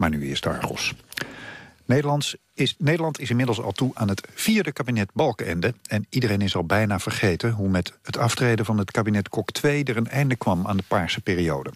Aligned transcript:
Maar 0.00 0.10
nu 0.10 0.22
eerst 0.22 0.46
Argos. 0.46 0.94
Nederlands 1.84 2.36
is, 2.54 2.74
Nederland 2.78 3.20
is 3.20 3.30
inmiddels 3.30 3.60
al 3.60 3.72
toe 3.72 3.90
aan 3.94 4.08
het 4.08 4.28
vierde 4.34 4.72
kabinet 4.72 5.10
Balkenende... 5.12 5.74
en 5.86 6.06
iedereen 6.08 6.40
is 6.40 6.56
al 6.56 6.64
bijna 6.64 6.98
vergeten 6.98 7.50
hoe 7.50 7.68
met 7.68 7.98
het 8.02 8.16
aftreden 8.16 8.64
van 8.64 8.78
het 8.78 8.90
kabinet 8.90 9.28
Kok 9.28 9.50
2... 9.50 9.84
er 9.84 9.96
een 9.96 10.08
einde 10.08 10.36
kwam 10.36 10.66
aan 10.66 10.76
de 10.76 10.82
paarse 10.88 11.20
periode. 11.20 11.72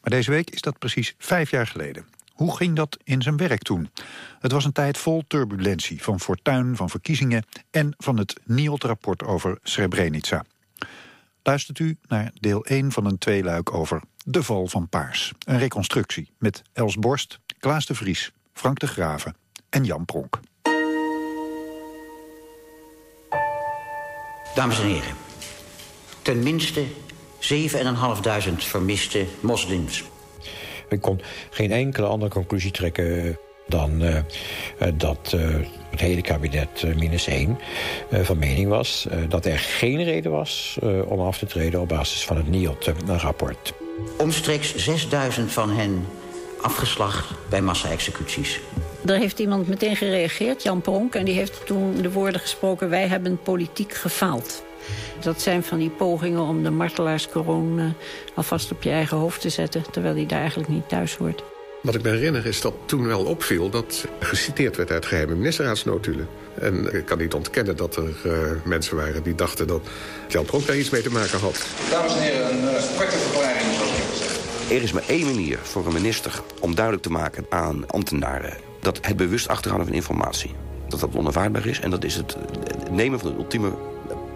Maar 0.00 0.10
deze 0.10 0.30
week 0.30 0.50
is 0.50 0.60
dat 0.60 0.78
precies 0.78 1.14
vijf 1.18 1.50
jaar 1.50 1.66
geleden. 1.66 2.04
Hoe 2.32 2.56
ging 2.56 2.76
dat 2.76 2.98
in 3.04 3.22
zijn 3.22 3.36
werk 3.36 3.62
toen? 3.62 3.90
Het 4.38 4.52
was 4.52 4.64
een 4.64 4.72
tijd 4.72 4.98
vol 4.98 5.24
turbulentie, 5.26 6.02
van 6.02 6.20
fortuin, 6.20 6.76
van 6.76 6.90
verkiezingen... 6.90 7.44
en 7.70 7.94
van 7.96 8.18
het 8.18 8.40
NIOT-rapport 8.44 9.22
over 9.22 9.58
Srebrenica. 9.62 10.44
Luistert 11.42 11.78
u 11.78 11.96
naar 12.08 12.30
deel 12.40 12.64
1 12.64 12.92
van 12.92 13.06
een 13.06 13.18
tweeluik 13.18 13.74
over 13.74 14.00
De 14.26 14.42
Val 14.42 14.66
van 14.66 14.88
Paars. 14.88 15.32
Een 15.46 15.58
reconstructie 15.58 16.30
met 16.38 16.62
Els 16.72 16.96
Borst, 16.96 17.40
Klaas 17.58 17.86
de 17.86 17.94
Vries, 17.94 18.32
Frank 18.52 18.78
de 18.78 18.86
Graven 18.86 19.36
en 19.70 19.84
Jan 19.84 20.04
Pronk. 20.04 20.40
Dames 24.54 24.80
en 24.80 24.86
heren, 24.86 25.14
ten 26.22 26.42
minste 26.42 26.84
7.500 27.40 28.54
vermiste 28.56 29.26
moslims. 29.40 30.04
Ik 30.88 31.00
kon 31.00 31.20
geen 31.50 31.72
enkele 31.72 32.06
andere 32.06 32.30
conclusie 32.30 32.70
trekken 32.70 33.38
dan 33.66 34.02
uh, 34.02 34.18
dat 34.94 35.32
uh, 35.34 35.56
het 35.90 36.00
hele 36.00 36.22
kabinet 36.22 36.96
minus 36.96 37.26
één 37.26 37.58
van 38.10 38.38
mening 38.38 38.68
was... 38.68 39.06
dat 39.28 39.46
er 39.46 39.58
geen 39.58 40.04
reden 40.04 40.30
was 40.30 40.78
om 41.06 41.20
af 41.20 41.38
te 41.38 41.46
treden 41.46 41.80
op 41.80 41.88
basis 41.88 42.24
van 42.24 42.36
het 42.36 42.48
NIOT-rapport. 42.48 43.74
Omstreeks 44.16 44.74
6000 44.74 45.52
van 45.52 45.70
hen 45.70 46.06
afgeslacht 46.60 47.30
bij 47.48 47.62
massa-executies. 47.62 48.60
Er 49.06 49.18
heeft 49.18 49.38
iemand 49.38 49.68
meteen 49.68 49.96
gereageerd, 49.96 50.62
Jan 50.62 50.80
Pronk... 50.80 51.14
en 51.14 51.24
die 51.24 51.34
heeft 51.34 51.66
toen 51.66 52.02
de 52.02 52.12
woorden 52.12 52.40
gesproken... 52.40 52.90
wij 52.90 53.08
hebben 53.08 53.38
politiek 53.42 53.94
gefaald. 53.94 54.62
Dat 55.20 55.42
zijn 55.42 55.62
van 55.62 55.78
die 55.78 55.90
pogingen 55.90 56.40
om 56.40 56.62
de 56.62 56.70
martelaarskroon 56.70 57.78
uh, 57.78 57.84
alvast 58.34 58.72
op 58.72 58.82
je 58.82 58.90
eigen 58.90 59.16
hoofd 59.16 59.40
te 59.40 59.48
zetten... 59.48 59.84
terwijl 59.90 60.14
die 60.14 60.26
daar 60.26 60.40
eigenlijk 60.40 60.68
niet 60.68 60.88
thuis 60.88 61.16
hoort. 61.16 61.42
Wat 61.84 61.94
ik 61.94 62.02
me 62.02 62.08
herinner 62.08 62.46
is 62.46 62.60
dat 62.60 62.74
toen 62.84 63.06
wel 63.06 63.24
opviel 63.24 63.70
dat 63.70 64.06
geciteerd 64.18 64.76
werd 64.76 64.90
uit 64.90 65.06
geheime 65.06 65.34
ministerraadsnotulen. 65.34 66.28
En 66.60 66.94
ik 66.94 67.04
kan 67.04 67.18
niet 67.18 67.34
ontkennen 67.34 67.76
dat 67.76 67.96
er 67.96 68.12
uh, 68.26 68.32
mensen 68.64 68.96
waren 68.96 69.22
die 69.22 69.34
dachten 69.34 69.66
dat 69.66 69.82
Jan 70.28 70.44
Pronk 70.44 70.66
daar 70.66 70.76
iets 70.76 70.90
mee 70.90 71.02
te 71.02 71.10
maken 71.10 71.38
had. 71.38 71.66
Dames 71.90 72.14
en 72.14 72.22
heren, 72.22 72.50
een 72.50 72.62
uh, 72.62 72.80
verklaring 72.80 73.74
zoals 73.74 73.90
ik 73.90 73.96
heb 73.96 74.10
gezegd. 74.10 74.53
Er 74.70 74.82
is 74.82 74.92
maar 74.92 75.08
één 75.08 75.24
manier 75.24 75.58
voor 75.62 75.86
een 75.86 75.92
minister 75.92 76.42
om 76.60 76.74
duidelijk 76.74 77.04
te 77.04 77.10
maken 77.10 77.46
aan 77.48 77.84
ambtenaren... 77.86 78.56
dat 78.80 78.98
het 79.00 79.16
bewust 79.16 79.48
achterhouden 79.48 79.88
van 79.88 79.96
informatie, 80.00 80.50
dat 80.88 81.00
dat 81.00 81.14
onaanvaardbaar 81.14 81.66
is... 81.66 81.80
en 81.80 81.90
dat 81.90 82.04
is 82.04 82.14
het 82.14 82.36
nemen 82.90 83.20
van 83.20 83.30
de 83.30 83.36
ultieme 83.36 83.72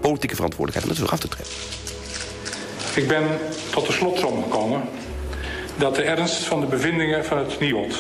politieke 0.01 0.35
verantwoordelijkheid 0.35 0.85
om 0.85 0.91
het 0.91 0.99
terug 0.99 1.13
af 1.13 1.21
te 1.21 1.29
trekken. 1.29 1.55
Ik 2.95 3.09
ben 3.09 3.39
tot 3.71 3.87
de 3.87 3.93
slotsom 3.93 4.43
gekomen 4.43 4.83
dat 5.77 5.95
de 5.95 6.03
ernst 6.03 6.45
van 6.45 6.61
de 6.61 6.67
bevindingen 6.67 7.25
van 7.25 7.39
het 7.39 7.61
NIOD 7.61 7.97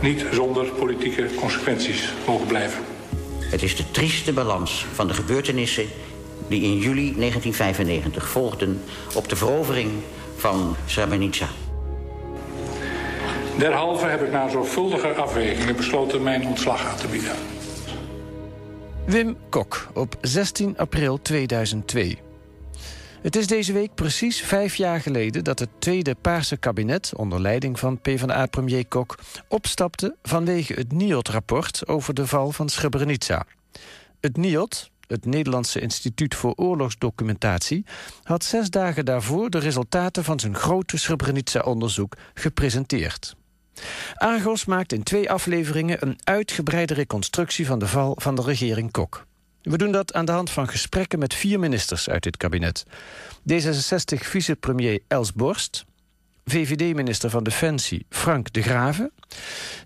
niet 0.00 0.24
zonder 0.32 0.64
politieke 0.64 1.28
consequenties 1.40 2.12
mogen 2.26 2.46
blijven. 2.46 2.80
Het 3.40 3.62
is 3.62 3.76
de 3.76 3.90
trieste 3.90 4.32
balans 4.32 4.86
van 4.92 5.06
de 5.06 5.14
gebeurtenissen 5.14 5.86
die 6.48 6.62
in 6.62 6.78
juli 6.78 7.14
1995 7.16 8.28
volgden 8.28 8.82
op 9.14 9.28
de 9.28 9.36
verovering 9.36 9.90
van 10.44 10.76
Srebrenica. 10.86 11.46
Derhalve 13.58 14.06
heb 14.06 14.22
ik 14.22 14.32
na 14.32 14.48
zorgvuldige 14.48 15.08
afwegingen 15.08 15.76
besloten 15.76 16.22
mijn 16.22 16.46
ontslag 16.46 16.86
aan 16.86 16.96
te 16.96 17.06
bieden. 17.06 17.32
Wim 19.06 19.36
Kok 19.48 19.88
op 19.94 20.16
16 20.20 20.78
april 20.78 21.22
2002. 21.22 22.18
Het 23.22 23.36
is 23.36 23.46
deze 23.46 23.72
week 23.72 23.94
precies 23.94 24.40
vijf 24.40 24.74
jaar 24.74 25.00
geleden 25.00 25.44
dat 25.44 25.58
het 25.58 25.68
tweede 25.78 26.14
Paarse 26.14 26.56
kabinet... 26.56 27.12
onder 27.16 27.40
leiding 27.40 27.78
van 27.78 28.00
PvdA-premier 28.00 28.86
Kok 28.86 29.18
opstapte... 29.48 30.16
vanwege 30.22 30.74
het 30.74 30.92
NIOT-rapport 30.92 31.88
over 31.88 32.14
de 32.14 32.26
val 32.26 32.52
van 32.52 32.68
Srebrenica. 32.68 33.46
Het 34.20 34.36
NIOT, 34.36 34.90
het 35.06 35.24
Nederlandse 35.24 35.80
Instituut 35.80 36.34
voor 36.34 36.54
Oorlogsdocumentatie... 36.54 37.84
had 38.22 38.44
zes 38.44 38.70
dagen 38.70 39.04
daarvoor 39.04 39.50
de 39.50 39.58
resultaten 39.58 40.24
van 40.24 40.40
zijn 40.40 40.54
grote 40.56 40.96
Srebrenica-onderzoek 40.96 42.16
gepresenteerd. 42.34 43.36
Argos 44.14 44.64
maakt 44.64 44.92
in 44.92 45.02
twee 45.02 45.30
afleveringen 45.30 45.96
een 46.00 46.18
uitgebreide 46.24 46.94
reconstructie 46.94 47.66
van 47.66 47.78
de 47.78 47.86
val 47.86 48.16
van 48.20 48.34
de 48.34 48.42
regering 48.42 48.90
Kok. 48.90 49.26
We 49.62 49.78
doen 49.78 49.92
dat 49.92 50.12
aan 50.12 50.24
de 50.24 50.32
hand 50.32 50.50
van 50.50 50.68
gesprekken 50.68 51.18
met 51.18 51.34
vier 51.34 51.58
ministers 51.58 52.08
uit 52.08 52.22
dit 52.22 52.36
kabinet. 52.36 52.84
D66-vicepremier 53.52 54.98
Els 55.08 55.32
Borst, 55.32 55.84
VVD-minister 56.44 57.30
van 57.30 57.44
Defensie 57.44 58.06
Frank 58.08 58.52
de 58.52 58.62
Graven... 58.62 59.12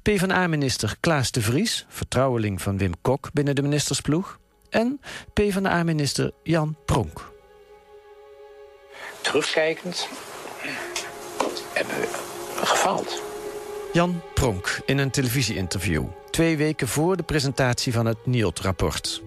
PvdA-minister 0.03 0.97
Klaas 1.01 1.31
de 1.31 1.43
Vries, 1.43 1.87
vertrouweling 1.89 2.63
van 2.63 2.79
Wim 2.79 2.93
Kok 3.03 3.31
binnen 3.33 3.55
de 3.55 3.63
ministersploeg... 3.63 4.39
en 4.71 5.01
PvdA-minister 5.33 6.33
Jan 6.43 6.77
Pronk. 6.85 7.33
Terugkijkend 9.21 10.09
hebben 11.73 11.95
we 12.01 12.09
gefaald. 12.65 13.23
Jan 13.93 14.23
Pronk 14.35 14.81
in 14.87 14.99
een 14.99 15.11
televisieinterview. 15.11 16.05
Twee 16.31 16.57
weken 16.57 16.89
voor 16.89 17.17
de 17.17 17.23
presentatie 17.23 17.93
van 17.93 18.07
het 18.07 18.27
NIOT-rapport. 18.27 19.23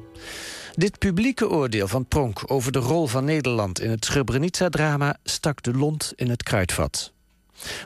Dit 0.76 1.00
publieke 1.00 1.50
oordeel 1.50 1.88
van 1.88 2.06
Pronk 2.06 2.44
over 2.46 2.72
de 2.72 2.80
rol 2.80 3.08
van 3.08 3.26
Nederland... 3.26 3.80
in 3.80 3.90
het 3.90 4.06
Srebrenica-drama 4.06 5.18
stak 5.24 5.64
de 5.64 5.74
lont 5.74 6.14
in 6.16 6.30
het 6.30 6.44
kruidvat. 6.44 7.14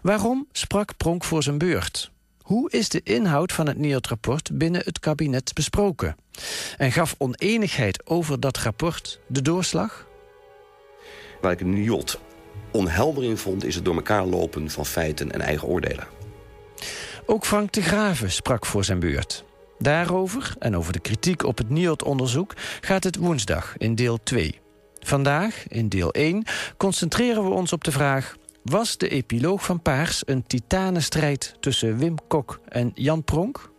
Waarom 0.01 0.47
sprak 0.51 0.97
Pronk 0.97 1.23
voor 1.23 1.43
zijn 1.43 1.57
beurt? 1.57 2.11
Hoe 2.45 2.71
is 2.71 2.89
de 2.89 3.01
inhoud 3.03 3.51
van 3.51 3.67
het 3.67 3.77
NIOT-rapport 3.77 4.49
binnen 4.57 4.81
het 4.83 4.99
kabinet 4.99 5.53
besproken? 5.53 6.15
En 6.77 6.91
gaf 6.91 7.15
oneenigheid 7.17 8.07
over 8.07 8.39
dat 8.39 8.57
rapport 8.57 9.19
de 9.27 9.41
doorslag? 9.41 10.07
Waar 11.41 11.51
ik 11.51 11.59
een 11.59 11.73
NIOT 11.73 12.19
onheldering 12.71 13.39
vond... 13.39 13.63
is 13.63 13.75
het 13.75 13.85
door 13.85 13.95
elkaar 13.95 14.25
lopen 14.25 14.69
van 14.69 14.85
feiten 14.85 15.31
en 15.31 15.41
eigen 15.41 15.67
oordelen. 15.67 16.07
Ook 17.25 17.45
Frank 17.45 17.71
de 17.71 17.81
Graven 17.81 18.31
sprak 18.31 18.65
voor 18.65 18.83
zijn 18.83 18.99
beurt. 18.99 19.43
Daarover 19.79 20.53
en 20.59 20.75
over 20.75 20.93
de 20.93 20.99
kritiek 20.99 21.43
op 21.43 21.57
het 21.57 21.69
NIOT-onderzoek 21.69 22.53
gaat 22.81 23.03
het 23.03 23.15
woensdag 23.15 23.77
in 23.77 23.95
deel 23.95 24.19
2. 24.23 24.59
Vandaag, 24.99 25.67
in 25.67 25.89
deel 25.89 26.11
1, 26.11 26.43
concentreren 26.77 27.43
we 27.43 27.49
ons 27.49 27.73
op 27.73 27.83
de 27.83 27.91
vraag... 27.91 28.35
was 28.65 28.97
de 28.97 29.09
epiloog 29.09 29.65
van 29.65 29.81
Paars 29.81 30.21
een 30.25 30.47
titanenstrijd 30.47 31.55
tussen 31.59 31.97
Wim 31.97 32.15
Kok 32.27 32.59
en 32.67 32.91
Jan 32.93 33.23
Pronk? 33.23 33.71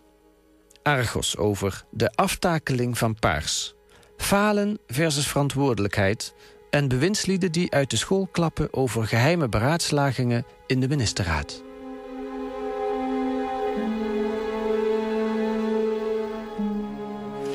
Argos 0.83 1.37
over 1.37 1.85
de 1.91 2.11
aftakeling 2.15 2.99
van 2.99 3.15
Paars. 3.15 3.75
Falen 4.17 4.79
versus 4.87 5.29
verantwoordelijkheid... 5.29 6.35
en 6.71 6.89
bewindslieden 6.89 7.53
die 7.53 7.73
uit 7.73 7.91
de 7.91 7.97
school 7.97 8.29
klappen 8.33 8.73
over 8.73 9.07
geheime 9.07 9.49
beraadslagingen 9.49 10.45
in 10.67 10.81
de 10.81 10.89
ministerraad. 10.89 11.63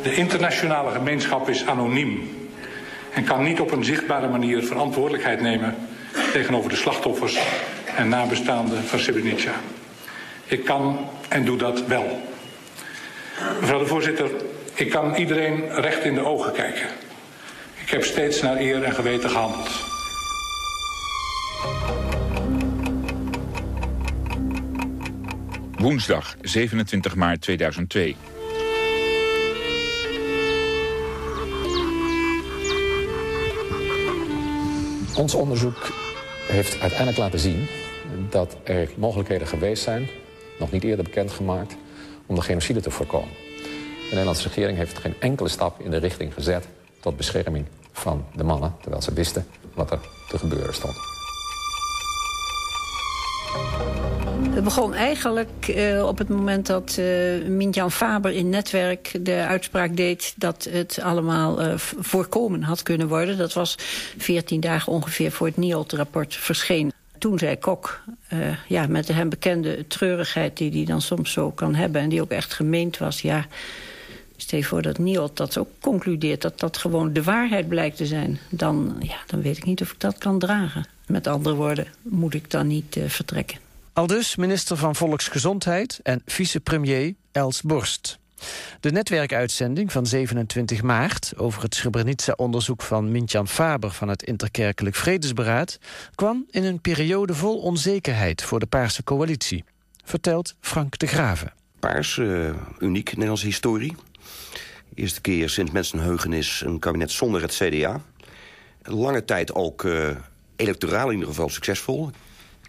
De 0.03 0.15
internationale 0.15 0.91
gemeenschap 0.91 1.49
is 1.49 1.65
anoniem 1.65 2.29
en 3.13 3.23
kan 3.23 3.43
niet 3.43 3.59
op 3.59 3.71
een 3.71 3.85
zichtbare 3.85 4.29
manier 4.29 4.63
verantwoordelijkheid 4.63 5.41
nemen 5.41 5.75
tegenover 6.33 6.69
de 6.69 6.75
slachtoffers 6.75 7.39
en 7.95 8.09
nabestaanden 8.09 8.83
van 8.83 8.99
Srebrenica. 8.99 9.53
Ik 10.45 10.65
kan 10.65 11.09
en 11.29 11.45
doe 11.45 11.57
dat 11.57 11.85
wel. 11.85 12.21
Mevrouw 13.59 13.79
de 13.79 13.85
voorzitter, 13.85 14.29
ik 14.73 14.89
kan 14.89 15.15
iedereen 15.15 15.73
recht 15.73 16.03
in 16.03 16.13
de 16.13 16.25
ogen 16.25 16.51
kijken. 16.53 16.87
Ik 17.83 17.89
heb 17.89 18.03
steeds 18.03 18.41
naar 18.41 18.57
eer 18.57 18.83
en 18.83 18.93
geweten 18.93 19.29
gehandeld. 19.29 19.69
Woensdag 25.77 26.35
27 26.41 27.15
maart 27.15 27.41
2002. 27.41 28.15
Ons 35.15 35.35
onderzoek 35.35 35.89
heeft 36.51 36.79
uiteindelijk 36.79 37.17
laten 37.17 37.39
zien 37.39 37.67
dat 38.29 38.55
er 38.63 38.89
mogelijkheden 38.97 39.47
geweest 39.47 39.83
zijn, 39.83 40.09
nog 40.59 40.71
niet 40.71 40.83
eerder 40.83 41.03
bekendgemaakt, 41.05 41.75
om 42.25 42.35
de 42.35 42.41
genocide 42.41 42.81
te 42.81 42.91
voorkomen. 42.91 43.33
De 43.57 44.07
Nederlandse 44.09 44.47
regering 44.47 44.77
heeft 44.77 44.97
geen 44.97 45.15
enkele 45.19 45.49
stap 45.49 45.81
in 45.81 45.91
de 45.91 45.97
richting 45.97 46.33
gezet 46.33 46.67
tot 46.99 47.17
bescherming 47.17 47.65
van 47.91 48.25
de 48.35 48.43
mannen, 48.43 48.75
terwijl 48.81 49.01
ze 49.01 49.13
wisten 49.13 49.45
wat 49.73 49.91
er 49.91 49.99
te 50.29 50.37
gebeuren 50.37 50.73
stond. 50.73 50.95
Het 54.51 54.63
begon 54.63 54.93
eigenlijk 54.93 55.67
uh, 55.67 56.07
op 56.07 56.17
het 56.17 56.29
moment 56.29 56.65
dat 56.65 56.95
uh, 56.99 57.47
Mintjan 57.47 57.91
Faber 57.91 58.31
in 58.31 58.49
Netwerk 58.49 59.19
de 59.21 59.45
uitspraak 59.47 59.97
deed... 59.97 60.33
dat 60.37 60.67
het 60.69 60.99
allemaal 61.01 61.61
uh, 61.61 61.73
voorkomen 61.77 62.63
had 62.63 62.83
kunnen 62.83 63.07
worden. 63.07 63.37
Dat 63.37 63.53
was 63.53 63.75
14 64.17 64.59
dagen 64.59 64.91
ongeveer 64.91 65.31
voor 65.31 65.47
het 65.47 65.57
NIOT-rapport 65.57 66.35
verscheen. 66.35 66.91
Toen 67.17 67.39
zei 67.39 67.59
Kok, 67.59 68.03
ja, 68.67 68.87
met 68.87 69.07
de 69.07 69.13
hem 69.13 69.29
bekende 69.29 69.87
treurigheid 69.87 70.57
die 70.57 70.71
hij 70.71 70.85
dan 70.85 71.01
soms 71.01 71.31
zo 71.31 71.51
kan 71.51 71.75
hebben... 71.75 72.01
en 72.01 72.09
die 72.09 72.21
ook 72.21 72.31
echt 72.31 72.53
gemeend 72.53 72.97
was, 72.97 73.21
ja... 73.21 73.45
Stel 74.37 74.59
je 74.59 74.65
voor 74.65 74.81
dat 74.81 74.97
NIOT 74.97 75.37
dat 75.37 75.57
ook 75.57 75.69
concludeert... 75.79 76.41
dat 76.41 76.59
dat 76.59 76.77
gewoon 76.77 77.13
de 77.13 77.23
waarheid 77.23 77.67
blijkt 77.67 77.97
te 77.97 78.05
zijn. 78.05 78.39
Dan, 78.49 78.95
ja, 78.99 79.17
dan 79.27 79.41
weet 79.41 79.57
ik 79.57 79.65
niet 79.65 79.81
of 79.81 79.91
ik 79.91 79.99
dat 79.99 80.17
kan 80.17 80.39
dragen. 80.39 80.85
Met 81.05 81.27
andere 81.27 81.55
woorden, 81.55 81.87
moet 82.01 82.33
ik 82.33 82.51
dan 82.51 82.67
niet 82.67 82.99
vertrekken. 83.07 83.70
Aldus 83.93 84.35
minister 84.35 84.77
van 84.77 84.95
Volksgezondheid 84.95 85.99
en 86.03 86.21
vicepremier 86.25 87.13
Els 87.31 87.61
Borst. 87.61 88.19
De 88.79 88.91
netwerkuitzending 88.91 89.91
van 89.91 90.05
27 90.05 90.81
maart 90.81 91.33
over 91.37 91.61
het 91.61 91.75
Srebrenica-onderzoek 91.75 92.81
van 92.81 93.11
Mintjan 93.11 93.47
Faber 93.47 93.91
van 93.91 94.07
het 94.07 94.23
Interkerkelijk 94.23 94.95
Vredesberaad 94.95 95.79
kwam 96.15 96.45
in 96.49 96.63
een 96.63 96.81
periode 96.81 97.33
vol 97.35 97.59
onzekerheid 97.59 98.43
voor 98.43 98.59
de 98.59 98.65
Paarse 98.65 99.03
coalitie, 99.03 99.63
vertelt 100.03 100.55
Frank 100.61 100.97
de 100.97 101.07
Graven. 101.07 101.53
Paars, 101.79 102.17
uh, 102.17 102.49
uniek 102.79 103.11
Nederlandse 103.11 103.45
historie. 103.45 103.95
Eerste 104.93 105.21
keer 105.21 105.49
sinds 105.49 105.71
mensenheugenis 105.71 106.61
een 106.65 106.79
kabinet 106.79 107.11
zonder 107.11 107.41
het 107.41 107.53
CDA. 107.53 108.01
Lange 108.83 109.25
tijd 109.25 109.53
ook 109.53 109.83
uh, 109.83 110.09
electoraal 110.55 111.07
in 111.07 111.13
ieder 111.13 111.27
geval 111.27 111.49
succesvol 111.49 112.11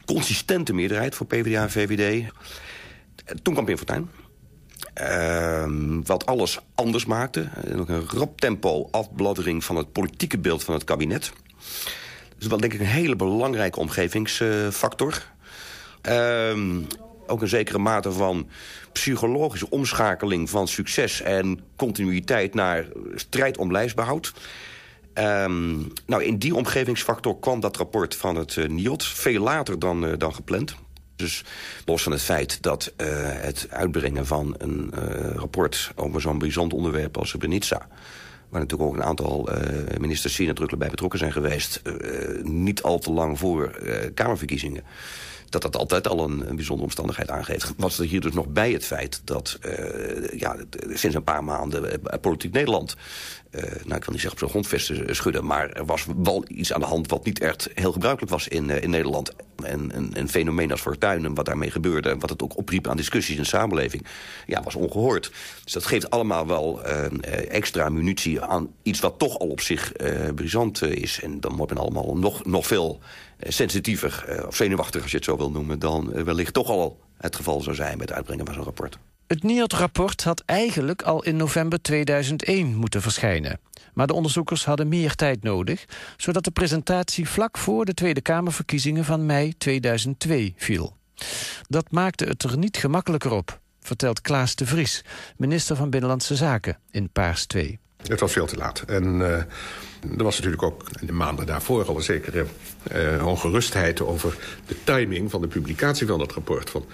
consistente 0.05 0.75
meerderheid 0.75 1.15
voor 1.15 1.27
PvdA 1.27 1.63
en 1.63 1.71
VVD. 1.71 2.31
Toen 3.43 3.53
kwam 3.53 3.65
Pim 3.65 3.77
Fortuyn. 3.77 4.11
Uh, 5.01 6.01
wat 6.05 6.27
alles 6.27 6.59
anders 6.75 7.05
maakte. 7.05 7.49
Ook 7.77 7.89
een 7.89 8.09
rap 8.09 8.41
tempo 8.41 8.89
afbladdering 8.91 9.65
van 9.65 9.77
het 9.77 9.93
politieke 9.93 10.39
beeld 10.39 10.65
van 10.65 10.75
het 10.75 10.85
kabinet. 10.85 11.33
Dus 12.39 12.47
wel 12.47 12.61
denk 12.61 12.73
ik 12.73 12.81
een 12.81 12.87
hele 12.87 13.17
belangrijke 13.17 13.79
omgevingsfactor. 13.79 15.23
Uh, 16.09 16.79
ook 17.27 17.43
een 17.43 17.49
zekere 17.49 17.79
mate 17.79 18.13
van 18.13 18.49
psychologische 18.93 19.71
omschakeling 19.71 20.51
van 20.51 20.69
succes 20.69 21.21
en 21.21 21.61
continuïteit 21.77 22.55
naar 22.55 22.87
strijd 23.15 23.57
om 23.57 23.73
lijstbehoud. 23.73 24.33
Um, 25.15 25.93
nou, 26.07 26.25
in 26.25 26.39
die 26.39 26.55
omgevingsfactor 26.55 27.39
kwam 27.39 27.61
dat 27.61 27.77
rapport 27.77 28.17
van 28.17 28.37
het 28.37 28.57
uh, 28.57 28.69
NIOT 28.69 29.05
veel 29.05 29.43
later 29.43 29.79
dan, 29.79 30.05
uh, 30.05 30.13
dan 30.19 30.35
gepland. 30.35 30.77
Dus 31.17 31.45
los 31.85 32.03
van 32.03 32.13
het 32.13 32.23
feit 32.23 32.63
dat 32.63 32.93
uh, 32.97 33.07
het 33.21 33.67
uitbrengen 33.71 34.27
van 34.27 34.55
een 34.59 34.91
rapport... 35.37 35.93
over 35.95 36.21
zo'n 36.21 36.39
bijzonder 36.39 36.77
onderwerp 36.77 37.19
als 37.19 37.29
Srebrenica... 37.29 37.89
waar 38.49 38.61
natuurlijk 38.61 38.91
ook 38.91 38.97
een 38.97 39.03
aantal 39.03 39.49
ministers 39.99 40.35
zeer 40.35 40.47
nadrukkelijk 40.47 40.83
bij 40.83 40.91
betrokken 40.91 41.19
zijn 41.19 41.33
geweest... 41.33 41.83
niet 42.43 42.83
al 42.83 42.99
te 42.99 43.13
lang 43.13 43.39
voor 43.39 43.79
Kamerverkiezingen 44.15 44.85
dat 45.53 45.63
dat 45.63 45.77
altijd 45.77 46.09
al 46.09 46.25
een, 46.25 46.39
bijzondere 46.39 46.83
omstandigheid 46.83 47.31
aangeeft. 47.31 47.73
Was 47.77 47.99
er 47.99 48.05
hier 48.05 48.21
dus 48.21 48.33
nog 48.33 48.47
bij 48.47 48.73
het 48.73 48.85
feit 48.85 49.21
dat 49.25 49.59
uh, 49.67 50.41
ja, 50.41 50.57
sinds 50.93 51.17
een 51.17 51.25
paar 51.25 51.45
maanden 51.45 51.85
uh, 51.85 52.21
Politiek 52.21 52.53
Nederland 52.53 52.97
uh, 53.51 53.63
nou, 53.63 53.75
ik 53.75 54.05
wil 54.05 54.13
niet 54.13 54.21
zeggen 54.21 54.33
op 54.33 54.39
zijn 54.39 54.51
grondvesten 54.51 55.17
schudden... 55.17 55.45
maar 55.45 55.71
er 55.71 55.85
was 55.85 56.07
wel 56.23 56.45
iets 56.49 56.73
aan 56.73 56.81
de 56.81 56.87
hand 56.87 57.11
wat 57.11 57.25
niet 57.25 57.41
echt 57.41 57.69
heel 57.75 57.93
gebruikelijk 57.93 58.33
was 58.33 58.49
in, 58.49 58.71
in 58.71 58.91
Nederland. 58.91 59.33
En 59.65 59.97
een, 59.97 60.11
een 60.15 60.29
fenomeen 60.29 60.71
als 60.71 60.81
Fortuyn 60.81 61.25
en 61.25 61.35
wat 61.35 61.47
daarmee 61.47 61.71
gebeurde... 61.71 62.11
en 62.11 62.19
wat 62.19 62.31
het 62.31 62.43
ook 62.43 62.57
opriep 62.57 62.89
aan 62.89 62.97
discussies 62.97 63.37
in 63.37 63.43
de 63.43 63.49
samenleving... 63.49 64.07
ja, 64.47 64.63
was 64.63 64.75
ongehoord. 64.75 65.33
Dus 65.65 65.73
dat 65.73 65.87
geeft 65.87 66.11
allemaal 66.11 66.47
wel 66.47 66.83
extra 67.49 67.89
munitie 67.89 68.41
aan 68.41 68.69
iets 68.83 69.01
wat 69.01 69.19
toch 69.19 69.39
al 69.39 69.49
op 69.49 69.61
zich 69.61 69.93
brisant 70.35 70.83
is. 70.83 71.21
En 71.23 71.41
dan 71.41 71.57
wordt 71.57 71.73
men 71.73 71.83
allemaal 71.83 72.17
nog, 72.17 72.45
nog 72.45 72.67
veel 72.67 73.01
sensitiever, 73.49 74.45
of 74.47 74.57
zenuwachtiger 74.57 75.03
als 75.03 75.11
je 75.11 75.17
het 75.17 75.27
zo 75.27 75.37
wil 75.37 75.51
noemen... 75.51 75.79
dan 75.79 76.25
wellicht 76.25 76.55
toch 76.55 76.69
al 76.69 77.01
het 77.17 77.37
geval 77.37 77.61
zou 77.61 77.77
zijn 77.77 77.99
met 77.99 78.09
het 78.09 78.17
uitbrengen 78.17 78.45
van 78.45 78.55
zo'n 78.55 78.65
rapport. 78.65 78.99
Het 79.27 79.43
NIOD-rapport 79.43 80.25
had 80.25 80.43
eigenlijk 80.47 81.03
al 81.03 81.23
in 81.23 81.37
november 81.37 81.83
2001 81.83 82.75
moeten 82.75 83.03
verschijnen. 83.03 83.61
Maar 83.95 84.07
de 84.07 84.13
onderzoekers 84.13 84.65
hadden 84.65 84.89
meer 84.89 85.15
tijd 85.15 85.43
nodig... 85.43 85.85
zodat 86.17 86.45
de 86.45 86.51
presentatie 86.51 87.29
vlak 87.29 87.59
voor 87.59 87.85
de 87.85 87.95
Tweede 87.95 88.21
Kamerverkiezingen 88.21 89.05
van 89.05 89.27
mei 89.27 89.57
2002 89.59 90.55
viel. 90.57 90.97
Dat 91.69 91.91
maakte 91.91 92.25
het 92.25 92.43
er 92.43 92.59
niet 92.59 92.77
gemakkelijker 92.77 93.33
op, 93.33 93.61
vertelt 93.81 94.21
Klaas 94.21 94.55
de 94.55 94.67
Vries... 94.67 95.05
minister 95.37 95.77
van 95.77 95.91
Binnenlandse 95.91 96.37
Zaken 96.37 96.79
in 96.91 97.11
Paars 97.11 97.47
2. 97.47 97.79
Het 98.07 98.21
was 98.21 98.33
veel 98.33 98.47
te 98.47 98.57
laat. 98.57 98.83
En 98.87 99.21
uh, 99.21 99.31
er 100.19 100.25
was 100.25 100.37
natuurlijk 100.37 100.63
ook 100.63 100.85
in 101.01 101.07
de 101.07 101.13
maanden 101.13 101.47
daarvoor 101.47 101.85
al 101.85 101.97
een 101.97 102.03
zekere 102.03 102.45
uh, 102.95 103.27
ongerustheid... 103.27 104.01
over 104.01 104.37
de 104.67 104.77
timing 104.85 105.31
van 105.31 105.41
de 105.41 105.49
publicatie 105.49 106.07
van 106.07 106.19
dat 106.19 106.33
rapport. 106.33 106.71
Van, 106.71 106.85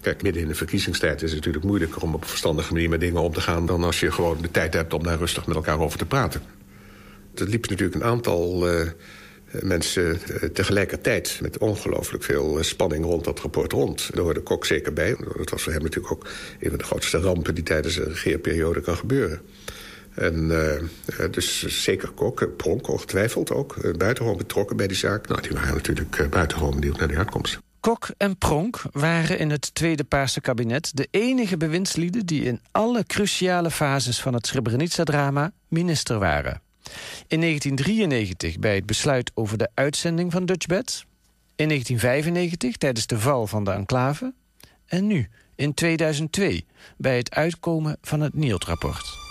Kijk, 0.00 0.22
midden 0.22 0.42
in 0.42 0.48
de 0.48 0.54
verkiezingstijd 0.54 1.22
is 1.22 1.28
het 1.28 1.38
natuurlijk 1.38 1.64
moeilijker... 1.64 2.02
om 2.02 2.14
op 2.14 2.22
een 2.22 2.28
verstandige 2.28 2.72
manier 2.72 2.88
met 2.88 3.00
dingen 3.00 3.20
om 3.20 3.32
te 3.32 3.40
gaan... 3.40 3.66
dan 3.66 3.84
als 3.84 4.00
je 4.00 4.12
gewoon 4.12 4.38
de 4.42 4.50
tijd 4.50 4.74
hebt 4.74 4.94
om 4.94 5.02
daar 5.02 5.18
rustig 5.18 5.46
met 5.46 5.56
elkaar 5.56 5.78
over 5.78 5.98
te 5.98 6.06
praten. 6.06 6.42
Er 7.34 7.46
liep 7.46 7.68
natuurlijk 7.68 7.94
een 7.94 8.10
aantal 8.10 8.72
uh, 8.72 8.88
mensen 9.50 10.18
tegelijkertijd... 10.52 11.38
met 11.42 11.58
ongelooflijk 11.58 12.24
veel 12.24 12.58
spanning 12.62 13.04
rond 13.04 13.24
dat 13.24 13.40
rapport 13.40 13.72
rond. 13.72 14.10
Daar 14.14 14.24
hoorde 14.24 14.40
Kok 14.40 14.66
zeker 14.66 14.92
bij. 14.92 15.16
Dat 15.36 15.50
was 15.50 15.62
voor 15.62 15.72
hem 15.72 15.82
natuurlijk 15.82 16.12
ook 16.12 16.28
een 16.60 16.68
van 16.68 16.78
de 16.78 16.84
grootste 16.84 17.18
rampen... 17.18 17.54
die 17.54 17.64
tijdens 17.64 17.96
een 17.96 18.08
regeerperiode 18.08 18.80
kan 18.80 18.96
gebeuren. 18.96 19.40
En 20.14 20.48
dus 21.30 21.82
zeker 21.82 22.10
Kok, 22.10 22.56
Pronk 22.56 22.88
ongetwijfeld 22.88 23.50
ook... 23.50 23.96
buitengewoon 23.98 24.36
betrokken 24.36 24.76
bij 24.76 24.86
die 24.86 24.96
zaak. 24.96 25.28
Nou, 25.28 25.40
die 25.40 25.50
waren 25.50 25.74
natuurlijk 25.74 26.30
buitengewoon 26.30 26.74
benieuwd 26.74 26.98
naar 26.98 27.08
die 27.08 27.18
uitkomst. 27.18 27.58
Kok 27.80 28.08
en 28.16 28.38
Pronk 28.38 28.82
waren 28.92 29.38
in 29.38 29.50
het 29.50 29.74
Tweede 29.74 30.04
Paarse 30.04 30.40
kabinet 30.40 30.96
de 30.96 31.08
enige 31.10 31.56
bewindslieden 31.56 32.26
die 32.26 32.44
in 32.44 32.60
alle 32.70 33.04
cruciale 33.04 33.70
fases 33.70 34.20
van 34.20 34.34
het 34.34 34.46
Srebrenica-drama 34.46 35.52
minister 35.68 36.18
waren. 36.18 36.60
In 37.26 37.40
1993 37.40 38.58
bij 38.58 38.74
het 38.74 38.86
besluit 38.86 39.30
over 39.34 39.58
de 39.58 39.68
uitzending 39.74 40.32
van 40.32 40.46
Dutchbed, 40.46 41.04
in 41.56 41.68
1995 41.68 42.76
tijdens 42.76 43.06
de 43.06 43.18
val 43.18 43.46
van 43.46 43.64
de 43.64 43.70
enclave 43.70 44.34
en 44.86 45.06
nu 45.06 45.28
in 45.54 45.74
2002 45.74 46.66
bij 46.96 47.16
het 47.16 47.34
uitkomen 47.34 47.96
van 48.02 48.20
het 48.20 48.34
NIOT-rapport. 48.34 49.29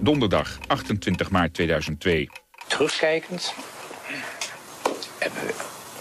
Donderdag 0.00 0.58
28 0.66 1.30
maart 1.30 1.54
2002. 1.54 2.28
Terugkijkend 2.66 3.54
hebben 5.18 5.46
we 5.46 5.54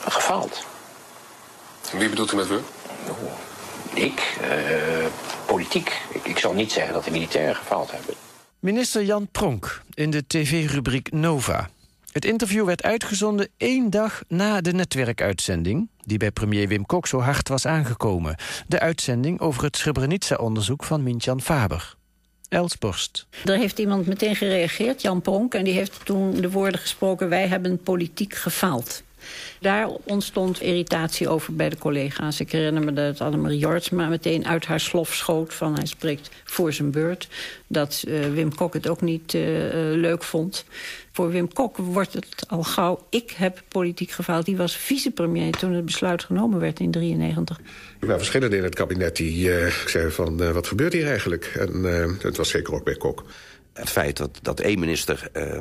gefaald. 0.10 0.66
Wie 1.98 2.10
bedoelt 2.10 2.32
u 2.32 2.36
met 2.36 2.48
we? 2.48 2.60
Ik, 3.94 4.38
uh, 4.42 5.06
politiek. 5.46 6.02
Ik, 6.14 6.26
ik 6.26 6.38
zal 6.38 6.54
niet 6.54 6.72
zeggen 6.72 6.94
dat 6.94 7.04
de 7.04 7.12
militairen 7.12 7.56
gefaald 7.56 7.92
hebben. 7.92 8.16
Minister 8.60 9.04
Jan 9.04 9.28
Pronk 9.32 9.82
in 9.94 10.10
de 10.10 10.28
tv-rubriek 10.28 11.12
Nova. 11.12 11.70
Het 12.14 12.26
interview 12.26 12.66
werd 12.66 12.84
uitgezonden 12.84 13.48
één 13.58 13.90
dag 13.90 14.24
na 14.28 14.62
de 14.62 14.74
netwerkuitzending... 14.74 15.90
die 16.06 16.18
bij 16.18 16.32
premier 16.32 16.68
Wim 16.68 16.86
Kok 16.86 17.08
zo 17.08 17.20
hard 17.20 17.50
was 17.50 17.66
aangekomen. 17.66 18.36
De 18.68 18.80
uitzending 18.80 19.40
over 19.40 19.64
het 19.64 19.78
Srebrenica-onderzoek 19.78 20.84
van 20.84 21.04
Mintjan 21.04 21.42
Faber. 21.42 21.96
Elsborst. 22.50 23.28
Er 23.46 23.58
heeft 23.58 23.80
iemand 23.80 24.08
meteen 24.08 24.36
gereageerd, 24.36 25.02
Jan 25.02 25.22
Pronk... 25.22 25.54
en 25.54 25.64
die 25.64 25.74
heeft 25.74 26.06
toen 26.06 26.42
de 26.42 26.52
woorden 26.52 26.80
gesproken... 26.80 27.30
wij 27.30 27.48
hebben 27.48 27.78
politiek 27.78 28.34
gefaald. 28.34 29.04
Daar 29.60 29.90
ontstond 30.04 30.62
irritatie 30.62 31.30
over 31.30 31.56
bij 31.56 31.70
de 31.70 31.78
collega's. 31.78 32.40
Ik 32.40 32.52
herinner 32.52 32.84
me 32.84 32.94
dat 32.94 33.22
Annemarie 33.22 33.58
Jortsma 33.60 34.08
meteen 34.08 34.46
uit 34.46 34.66
haar 34.66 34.80
slof 34.80 35.14
schoot... 35.14 35.54
van 35.54 35.76
hij 35.76 35.86
spreekt 35.86 36.30
voor 36.44 36.74
zijn 36.74 36.92
beurt. 36.92 37.28
Dat 37.68 38.04
uh, 38.08 38.26
Wim 38.26 38.56
Kok 38.56 38.74
het 38.74 38.88
ook 38.88 39.02
niet 39.02 39.34
uh, 39.34 39.42
leuk 39.96 40.24
vond. 40.24 40.66
Voor 41.16 41.32
Wim 41.32 41.54
Kok 41.54 41.78
wordt 41.78 42.14
het 42.14 42.46
al 42.48 42.64
gauw... 42.64 43.06
ik 43.10 43.32
heb 43.32 43.62
politiek 43.68 44.12
gefaald. 44.12 44.46
Die 44.46 44.58
was 44.58 44.78
vicepremier 44.78 45.52
toen 45.52 45.74
het 45.74 45.86
besluit 45.86 46.24
genomen 46.24 46.60
werd 46.60 46.80
in 46.80 46.92
1993. 46.92 47.58
Er 48.00 48.08
waren 48.08 48.18
verschillende 48.18 48.58
in 48.58 48.64
het 48.64 48.76
kabinet 48.76 49.16
die 49.16 49.50
uh, 49.50 49.68
zeiden 49.68 50.14
van... 50.14 50.42
Uh, 50.42 50.52
wat 50.52 50.68
gebeurt 50.68 50.94
hier 50.94 51.08
eigenlijk? 51.08 51.46
En 51.46 51.76
uh, 51.76 52.10
dat 52.22 52.38
was 52.38 52.50
zeker 52.50 52.74
ook 52.74 52.84
bij 52.84 52.96
Kok 52.96 53.24
het 53.74 53.90
feit 53.90 54.18
dat, 54.18 54.40
dat 54.42 54.60
één 54.60 54.80
minister, 54.80 55.30
uh, 55.34 55.60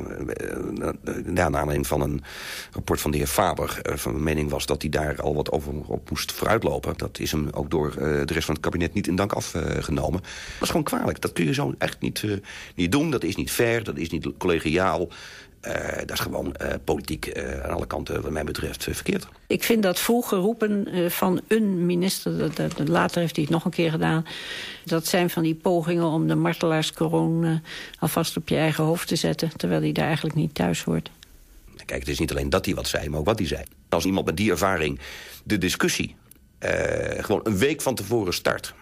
naar 1.23 1.45
aanleiding 1.45 1.87
van 1.87 2.01
een 2.01 2.23
rapport 2.71 3.01
van 3.01 3.11
de 3.11 3.17
heer 3.17 3.27
Faber... 3.27 3.81
Van 3.83 4.23
mening 4.23 4.49
was 4.49 4.65
dat 4.65 4.81
hij 4.81 4.91
daar 4.91 5.21
al 5.21 5.35
wat 5.35 5.51
over 5.51 5.73
op 5.87 6.09
moest 6.09 6.31
vooruitlopen... 6.31 6.93
dat 6.97 7.19
is 7.19 7.31
hem 7.31 7.49
ook 7.51 7.71
door 7.71 7.93
de 7.95 8.33
rest 8.33 8.45
van 8.45 8.55
het 8.55 8.63
kabinet 8.63 8.93
niet 8.93 9.07
in 9.07 9.15
dank 9.15 9.33
afgenomen. 9.33 10.21
dat 10.21 10.61
is 10.61 10.67
gewoon 10.67 10.83
kwalijk. 10.83 11.21
Dat 11.21 11.33
kun 11.33 11.45
je 11.45 11.53
zo 11.53 11.73
echt 11.77 11.99
niet, 11.99 12.23
niet 12.75 12.91
doen. 12.91 13.11
Dat 13.11 13.23
is 13.23 13.35
niet 13.35 13.51
fair, 13.51 13.83
dat 13.83 13.97
is 13.97 14.09
niet 14.09 14.27
collegiaal. 14.37 15.09
Dat 16.05 16.11
is 16.11 16.19
gewoon 16.19 16.55
politiek 16.83 17.39
aan 17.63 17.69
alle 17.69 17.87
kanten, 17.87 18.21
wat 18.21 18.31
mij 18.31 18.43
betreft, 18.43 18.83
verkeerd. 18.83 19.27
Ik 19.47 19.63
vind 19.63 19.83
dat 19.83 19.99
vroeger 19.99 20.37
roepen 20.37 20.87
van 21.11 21.41
een 21.47 21.85
minister, 21.85 22.37
dat, 22.37 22.55
dat, 22.55 22.87
later 22.87 23.19
heeft 23.19 23.35
hij 23.35 23.43
het 23.43 23.53
nog 23.53 23.65
een 23.65 23.71
keer 23.71 23.91
gedaan... 23.91 24.25
dat 24.85 25.07
zijn 25.07 25.29
van 25.29 25.43
die 25.43 25.55
pogingen 25.55 26.05
om 26.05 26.27
de 26.27 26.35
martelaarskroon 26.35 27.61
alvast 27.99 28.37
op 28.37 28.49
je 28.49 28.55
eigen 28.55 28.83
hoofd 28.83 29.07
te 29.07 29.15
zetten... 29.15 29.57
terwijl 29.57 29.81
hij 29.81 29.91
daar 29.91 30.05
eigenlijk 30.05 30.35
niet 30.35 30.55
thuis 30.55 30.83
hoort. 30.83 31.11
Kijk, 31.85 31.99
het 31.99 32.09
is 32.09 32.19
niet 32.19 32.31
alleen 32.31 32.49
dat 32.49 32.65
hij 32.65 32.75
wat 32.75 32.87
zei, 32.87 33.09
maar 33.09 33.19
ook 33.19 33.25
wat 33.25 33.39
hij 33.39 33.47
zei. 33.47 33.63
Als 33.89 34.05
iemand 34.05 34.25
met 34.25 34.37
die 34.37 34.51
ervaring 34.51 34.99
de 35.43 35.57
discussie 35.57 36.15
gewoon 37.17 37.41
een 37.43 37.57
week 37.57 37.81
van 37.81 37.95
tevoren 37.95 38.33
start... 38.33 38.73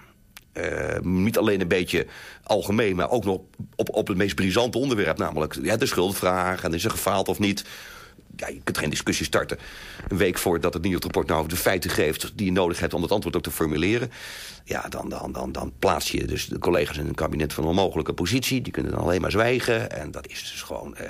Uh, 0.53 0.99
niet 1.01 1.37
alleen 1.37 1.61
een 1.61 1.67
beetje 1.67 2.07
algemeen, 2.43 2.95
maar 2.95 3.09
ook 3.09 3.25
nog 3.25 3.39
op, 3.75 3.89
op 3.95 4.07
het 4.07 4.17
meest 4.17 4.35
brisante 4.35 4.77
onderwerp. 4.77 5.17
Namelijk 5.17 5.57
ja, 5.61 5.77
de 5.77 5.85
schuldvraag 5.85 6.63
en 6.63 6.73
is 6.73 6.83
er 6.83 6.91
gefaald 6.91 7.27
of 7.27 7.39
niet. 7.39 7.65
Ja, 8.35 8.47
je 8.47 8.61
kunt 8.63 8.77
geen 8.77 8.89
discussie 8.89 9.25
starten. 9.25 9.57
Een 10.07 10.17
week 10.17 10.37
voordat 10.37 10.73
het 10.73 10.85
rapport 10.85 11.27
nou 11.27 11.47
de 11.47 11.55
feiten 11.55 11.89
geeft... 11.89 12.31
die 12.35 12.45
je 12.45 12.51
nodig 12.51 12.79
hebt 12.79 12.93
om 12.93 13.01
het 13.01 13.11
antwoord 13.11 13.35
ook 13.35 13.43
te 13.43 13.51
formuleren. 13.51 14.11
Ja, 14.63 14.89
dan, 14.89 15.09
dan, 15.09 15.31
dan, 15.31 15.51
dan 15.51 15.71
plaats 15.79 16.11
je 16.11 16.25
dus 16.25 16.47
de 16.47 16.59
collega's 16.59 16.97
in 16.97 17.07
een 17.07 17.15
kabinet 17.15 17.53
van 17.53 17.63
een 17.63 17.69
onmogelijke 17.69 18.13
positie. 18.13 18.61
Die 18.61 18.73
kunnen 18.73 18.91
dan 18.91 19.01
alleen 19.01 19.21
maar 19.21 19.31
zwijgen. 19.31 19.91
En 19.91 20.11
dat 20.11 20.27
is 20.27 20.51
dus 20.51 20.61
gewoon... 20.61 20.95
Uh... 21.01 21.07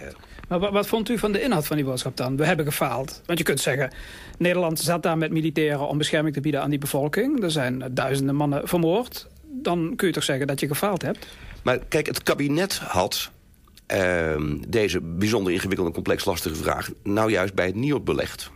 Maar 0.48 0.60
wat, 0.60 0.72
wat, 0.72 0.88
vond 0.88 1.10
u 1.10 1.18
van 1.18 1.32
de 1.32 1.42
inhoud 1.42 1.68
van 1.68 1.76
die 1.76 1.86
boodschap 1.86 2.18
dan? 2.18 2.38
We 2.38 2.46
hebben 2.46 2.66
gefaald. 2.66 3.22
Want 3.26 3.38
je 3.38 3.46
kunt 3.46 3.60
zeggen, 3.60 3.92
Nederland 4.38 4.80
zat 4.80 5.04
daar 5.04 5.18
met 5.18 5.32
militairen... 5.32 5.88
om 5.88 5.98
bescherming 5.98 6.34
te 6.34 6.42
bieden 6.42 6.62
aan 6.62 6.70
die 6.70 6.80
bevolking. 6.80 7.44
Er 7.44 7.52
zijn 7.52 7.84
duizenden 7.92 8.36
mannen 8.36 8.68
vermoord 8.68 9.28
dan 9.52 9.94
kun 9.96 10.08
je 10.08 10.14
toch 10.14 10.24
zeggen 10.24 10.48
dat 10.48 10.60
je 10.60 10.68
gefaald 10.68 11.02
hebt? 11.02 11.28
Maar 11.64 11.80
kijk, 11.80 12.08
het 12.08 12.24
kabinet 12.24 12.78
had 12.78 13.32
uh, 13.94 14.36
deze 14.68 15.02
bijzonder 15.02 15.54
ingewikkelde, 15.54 15.92
complex 15.92 16.26
lastige 16.26 16.56
vraag... 16.56 16.90
nou 17.04 17.32
juist 17.32 17.54
bij 17.54 17.66
het 17.66 17.76
NIOD 17.76 18.04
belegd. 18.04 18.50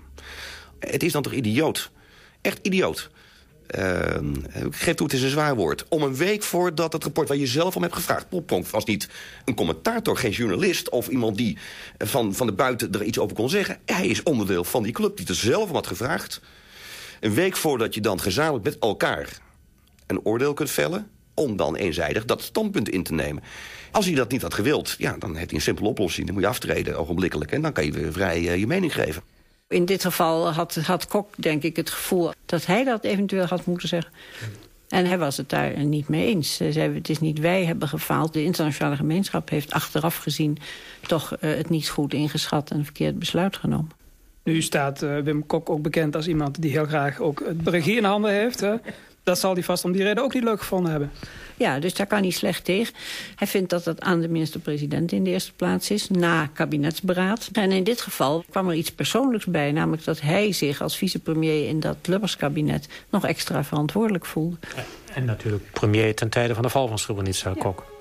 Het 0.79 1.03
is 1.03 1.11
dan 1.11 1.21
toch 1.21 1.33
idioot? 1.33 1.91
Echt 2.41 2.59
idioot. 2.61 3.09
Uh, 3.77 4.15
ik 4.65 4.75
geef 4.75 4.93
toe, 4.93 5.07
het 5.07 5.15
is 5.15 5.21
een 5.21 5.29
zwaar 5.29 5.55
woord. 5.55 5.85
Om 5.89 6.03
een 6.03 6.15
week 6.15 6.43
voordat 6.43 6.93
het 6.93 7.03
rapport 7.03 7.27
waar 7.27 7.37
je 7.37 7.47
zelf 7.47 7.75
om 7.75 7.81
hebt 7.81 7.95
gevraagd... 7.95 8.29
Poppronk 8.29 8.67
was 8.67 8.85
niet 8.85 9.09
een 9.45 9.55
commentator, 9.55 10.17
geen 10.17 10.31
journalist... 10.31 10.89
of 10.89 11.07
iemand 11.07 11.37
die 11.37 11.57
van, 11.97 12.33
van 12.33 12.47
de 12.47 12.53
buiten 12.53 12.91
er 12.91 13.03
iets 13.03 13.19
over 13.19 13.35
kon 13.35 13.49
zeggen. 13.49 13.79
Hij 13.85 14.07
is 14.07 14.23
onderdeel 14.23 14.63
van 14.63 14.83
die 14.83 14.91
club 14.91 15.17
die 15.17 15.27
er 15.27 15.35
zelf 15.35 15.69
om 15.69 15.75
had 15.75 15.87
gevraagd. 15.87 16.41
Een 17.19 17.33
week 17.33 17.55
voordat 17.55 17.93
je 17.93 18.01
dan 18.01 18.19
gezamenlijk 18.19 18.65
met 18.65 18.79
elkaar 18.79 19.43
een 20.07 20.19
oordeel 20.23 20.53
kunt 20.53 20.71
vellen... 20.71 21.07
om 21.33 21.57
dan 21.57 21.75
eenzijdig 21.75 22.25
dat 22.25 22.41
standpunt 22.41 22.89
in 22.89 23.03
te 23.03 23.13
nemen. 23.13 23.43
Als 23.91 24.05
hij 24.05 24.15
dat 24.15 24.31
niet 24.31 24.41
had 24.41 24.53
gewild, 24.53 24.95
ja, 24.97 25.15
dan 25.19 25.35
heeft 25.35 25.49
hij 25.49 25.55
een 25.55 25.65
simpele 25.65 25.87
oplossing. 25.87 26.25
Dan 26.25 26.35
moet 26.35 26.43
je 26.43 26.49
aftreden, 26.49 26.97
ogenblikkelijk. 26.97 27.51
En 27.51 27.61
dan 27.61 27.71
kan 27.71 27.85
je 27.85 27.91
weer 27.91 28.11
vrij 28.11 28.39
uh, 28.41 28.55
je 28.55 28.67
mening 28.67 28.93
geven. 28.93 29.21
In 29.67 29.85
dit 29.85 30.01
geval 30.01 30.51
had, 30.51 30.75
had 30.75 31.07
Kok, 31.07 31.33
denk 31.37 31.63
ik, 31.63 31.75
het 31.75 31.89
gevoel 31.89 32.31
dat 32.45 32.65
hij 32.65 32.83
dat 32.83 33.03
eventueel 33.03 33.45
had 33.45 33.65
moeten 33.65 33.87
zeggen. 33.87 34.11
En 34.89 35.05
hij 35.05 35.17
was 35.17 35.37
het 35.37 35.49
daar 35.49 35.85
niet 35.85 36.07
mee 36.07 36.25
eens. 36.25 36.55
Ze 36.55 36.71
zei, 36.71 36.93
het 36.93 37.09
is 37.09 37.19
niet 37.19 37.39
wij 37.39 37.65
hebben 37.65 37.87
gefaald. 37.87 38.33
De 38.33 38.43
internationale 38.43 38.95
gemeenschap 38.95 39.49
heeft 39.49 39.71
achteraf 39.71 40.17
gezien... 40.17 40.57
toch 41.07 41.31
uh, 41.31 41.55
het 41.55 41.69
niet 41.69 41.89
goed 41.89 42.13
ingeschat 42.13 42.71
en 42.71 42.77
een 42.77 42.83
verkeerd 42.83 43.19
besluit 43.19 43.57
genomen. 43.57 43.91
Nu 44.43 44.61
staat 44.61 45.01
uh, 45.01 45.19
Wim 45.19 45.45
Kok 45.45 45.69
ook 45.69 45.81
bekend 45.81 46.15
als 46.15 46.27
iemand 46.27 46.61
die 46.61 46.71
heel 46.71 46.85
graag 46.85 47.19
ook 47.19 47.43
het 47.45 47.67
regie 47.67 47.97
in 47.97 48.03
handen 48.03 48.31
heeft. 48.31 48.59
Hè? 48.59 48.75
Dat 49.25 49.39
zal 49.39 49.53
hij 49.53 49.63
vast 49.63 49.83
om 49.83 49.91
die 49.91 50.03
reden 50.03 50.23
ook 50.23 50.33
niet 50.33 50.43
leuk 50.43 50.59
gevonden 50.59 50.91
hebben. 50.91 51.11
Ja, 51.57 51.79
dus 51.79 51.93
daar 51.93 52.07
kan 52.07 52.21
hij 52.21 52.29
slecht 52.29 52.65
tegen. 52.65 52.93
Hij 53.35 53.47
vindt 53.47 53.69
dat 53.69 53.85
het 53.85 54.01
aan 54.01 54.21
de 54.21 54.27
minister-president 54.27 55.11
in 55.11 55.23
de 55.23 55.29
eerste 55.29 55.53
plaats 55.53 55.89
is... 55.91 56.09
na 56.09 56.47
kabinetsberaad. 56.53 57.49
En 57.51 57.71
in 57.71 57.83
dit 57.83 58.01
geval 58.01 58.43
kwam 58.49 58.69
er 58.69 58.75
iets 58.75 58.91
persoonlijks 58.91 59.45
bij... 59.45 59.71
namelijk 59.71 60.03
dat 60.03 60.21
hij 60.21 60.51
zich 60.51 60.81
als 60.81 60.97
vicepremier 60.97 61.67
in 61.67 61.79
dat 61.79 61.97
Lubbers-kabinet... 62.01 62.87
nog 63.09 63.25
extra 63.25 63.63
verantwoordelijk 63.63 64.25
voelde. 64.25 64.57
En 65.13 65.25
natuurlijk 65.25 65.71
premier 65.71 66.15
ten 66.15 66.29
tijde 66.29 66.53
van 66.53 66.63
de 66.63 66.69
val 66.69 66.87
van 66.87 66.99
Srebrenica, 66.99 67.49
ja. 67.49 67.61
Kok. 67.61 67.94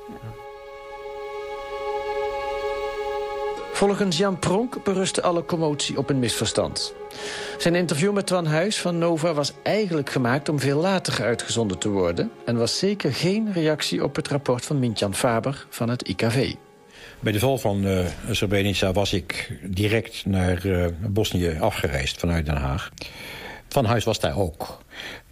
Volgens 3.75 4.16
Jan 4.16 4.38
Pronk 4.38 4.85
berustte 4.85 5.23
alle 5.23 5.45
commotie 5.45 5.99
op 5.99 6.11
een 6.11 6.19
misverstand. 6.19 6.95
Zijn 7.59 7.75
interview 7.75 8.12
met 8.12 8.26
Twan 8.26 8.47
Huis 8.47 8.81
van 8.81 8.99
Nova 8.99 9.33
was 9.33 9.52
eigenlijk 9.62 10.11
gemaakt 10.11 10.49
om 10.49 10.61
veel 10.61 10.81
later 10.81 11.25
uitgezonden 11.25 11.78
te 11.78 11.88
worden... 11.88 12.31
en 12.45 12.57
was 12.57 12.78
zeker 12.78 13.12
geen 13.12 13.52
reactie 13.52 14.04
op 14.04 14.16
het 14.16 14.28
rapport 14.28 14.64
van 14.64 14.78
Mintjan 14.78 15.14
Faber 15.14 15.66
van 15.69 15.88
het 15.88 16.02
IKV. 16.09 16.54
Bij 17.21 17.33
de 17.33 17.38
val 17.38 17.59
van 17.59 17.85
uh, 17.85 18.07
Srebrenica 18.31 18.93
was 18.93 19.12
ik 19.12 19.59
direct 19.62 20.26
naar 20.26 20.66
uh, 20.66 20.87
Bosnië 21.09 21.57
afgereisd 21.61 22.19
vanuit 22.19 22.47
Den 22.47 22.57
Haag. 22.57 22.90
Van 23.69 23.85
Huis 23.85 24.04
was 24.04 24.21
daar 24.21 24.38
ook. 24.38 24.84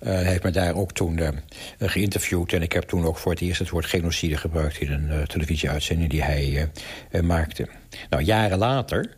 Uh, 0.02 0.08
hij 0.08 0.24
heeft 0.24 0.42
me 0.42 0.50
daar 0.50 0.74
ook 0.74 0.92
toen 0.92 1.18
uh, 1.18 1.28
geïnterviewd. 1.78 2.52
En 2.52 2.62
ik 2.62 2.72
heb 2.72 2.82
toen 2.82 3.04
ook 3.04 3.18
voor 3.18 3.32
het 3.32 3.40
eerst 3.40 3.58
het 3.58 3.70
woord 3.70 3.86
genocide 3.86 4.36
gebruikt... 4.36 4.80
in 4.80 4.92
een 4.92 5.08
uh, 5.08 5.22
televisieuitzending 5.22 6.10
die 6.10 6.22
hij 6.22 6.70
maakte. 7.22 7.68
Nou, 8.10 8.22
jaren 8.22 8.58
later 8.58 9.16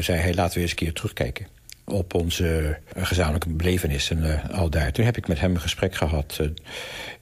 zei 0.00 0.20
hij, 0.20 0.34
laten 0.34 0.54
we 0.54 0.60
eens 0.60 0.70
een 0.70 0.76
keer 0.76 0.92
terugkijken 0.92 1.46
op 1.84 2.14
onze 2.14 2.78
gezamenlijke 2.96 3.48
belevenissen 3.48 4.50
al 4.50 4.70
daar. 4.70 4.92
Toen 4.92 5.04
heb 5.04 5.16
ik 5.16 5.28
met 5.28 5.40
hem 5.40 5.54
een 5.54 5.60
gesprek 5.60 5.94
gehad 5.94 6.40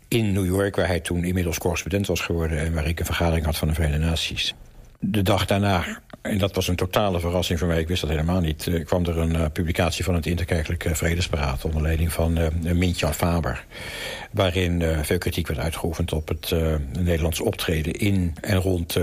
in 0.08 0.32
New 0.32 0.46
York... 0.46 0.76
waar 0.76 0.86
hij 0.86 1.00
toen 1.00 1.24
inmiddels 1.24 1.58
correspondent 1.58 2.06
was 2.06 2.20
geworden... 2.20 2.58
en 2.58 2.72
waar 2.74 2.86
ik 2.86 2.98
een 3.00 3.06
vergadering 3.06 3.44
had 3.44 3.56
van 3.56 3.68
de 3.68 3.74
Verenigde 3.74 4.04
Naties. 4.04 4.54
De 4.98 5.22
dag 5.22 5.46
daarna 5.46 6.00
en 6.22 6.38
dat 6.38 6.54
was 6.54 6.68
een 6.68 6.76
totale 6.76 7.20
verrassing 7.20 7.58
voor 7.58 7.68
mij. 7.68 7.80
Ik 7.80 7.88
wist 7.88 8.00
dat 8.00 8.10
helemaal 8.10 8.40
niet. 8.40 8.66
Er 8.66 8.84
kwam 8.84 9.04
er 9.04 9.18
een 9.18 9.34
uh, 9.34 9.44
publicatie 9.52 10.04
van 10.04 10.14
het 10.14 10.26
Interkerkelijke 10.26 10.94
Vredesberaad... 10.94 11.64
onder 11.64 11.82
leiding 11.82 12.12
van 12.12 12.38
uh, 12.38 12.72
Mintjan 12.72 13.14
Faber. 13.14 13.64
Waarin 14.30 14.80
uh, 14.80 14.98
veel 15.02 15.18
kritiek 15.18 15.46
werd 15.46 15.60
uitgeoefend 15.60 16.12
op 16.12 16.28
het 16.28 16.54
Nederlandse 16.98 17.44
optreden... 17.44 17.92
in 17.92 18.34
en 18.40 18.56
rond 18.56 18.96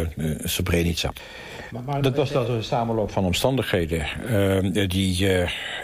Srebrenica. 0.44 1.12
Maar, 1.72 1.84
maar 1.84 2.02
dat 2.02 2.16
was 2.16 2.32
dat 2.32 2.50
een 2.50 2.64
samenloop 2.64 3.12
van 3.12 3.26
omstandigheden... 3.26 4.08
die 4.90 5.28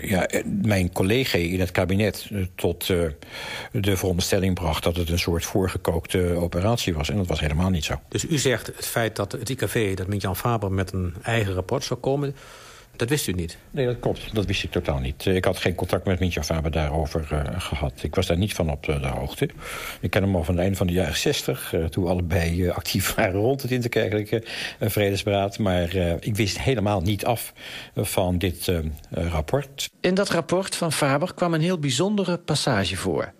ja, 0.01 0.27
mijn 0.61 0.91
collega 0.91 1.37
in 1.37 1.59
het 1.59 1.71
kabinet 1.71 2.29
tot 2.55 2.87
de 3.71 3.97
veronderstelling 3.97 4.55
bracht... 4.55 4.83
dat 4.83 4.95
het 4.95 5.09
een 5.09 5.19
soort 5.19 5.45
voorgekookte 5.45 6.35
operatie 6.35 6.93
was. 6.93 7.09
En 7.09 7.17
dat 7.17 7.27
was 7.27 7.39
helemaal 7.39 7.69
niet 7.69 7.83
zo. 7.83 7.99
Dus 8.07 8.25
u 8.25 8.37
zegt 8.37 8.67
het 8.67 8.85
feit 8.85 9.15
dat 9.15 9.31
het 9.31 9.49
IKV, 9.49 9.95
dat 9.95 10.07
Mintjan 10.07 10.35
Faber... 10.35 10.71
met 10.71 10.93
een 10.93 11.13
eigen 11.23 11.53
rapport 11.53 11.83
zou 11.83 11.99
komen. 11.99 12.35
Dat 12.95 13.09
wist 13.09 13.27
u 13.27 13.31
niet? 13.31 13.57
Nee, 13.71 13.85
dat 13.85 13.99
klopt. 13.99 14.35
Dat 14.35 14.45
wist 14.45 14.63
ik 14.63 14.71
totaal 14.71 14.99
niet. 14.99 15.25
Ik 15.25 15.45
had 15.45 15.57
geen 15.57 15.75
contact 15.75 16.05
met 16.05 16.19
Mintja 16.19 16.43
Faber 16.43 16.71
daarover 16.71 17.27
uh, 17.33 17.39
gehad. 17.57 17.93
Ik 18.03 18.15
was 18.15 18.27
daar 18.27 18.37
niet 18.37 18.53
van 18.53 18.71
op 18.71 18.83
de, 18.83 18.99
de, 18.99 19.07
hoogte. 19.07 19.49
Ik 19.99 20.09
ken 20.09 20.23
hem 20.23 20.35
al 20.35 20.43
van 20.43 20.53
het 20.53 20.63
einde 20.63 20.77
van 20.77 20.87
de 20.87 20.93
jaren 20.93 21.17
zestig... 21.17 21.73
Uh, 21.73 21.85
toen 21.85 22.07
allebei 22.07 22.63
uh, 22.63 22.75
actief 22.75 23.13
waren 23.15 23.39
rond 23.39 23.61
het 23.61 23.71
interkerkelijke 23.71 24.43
vredesberaad. 24.79 25.59
Maar 25.59 25.95
ik 26.19 26.35
wist 26.35 26.59
helemaal 26.59 27.01
niet 27.01 27.25
af 27.25 27.53
van 27.95 28.37
dit 28.37 28.71
rapport. 29.09 29.89
In 30.01 30.13
dat 30.13 30.29
rapport 30.29 30.75
van 30.75 30.91
Faber 30.91 31.33
kwam 31.33 31.53
een 31.53 31.61
heel 31.61 31.79
bijzondere 31.79 32.37
passage 32.37 32.95
voor. 32.97 33.33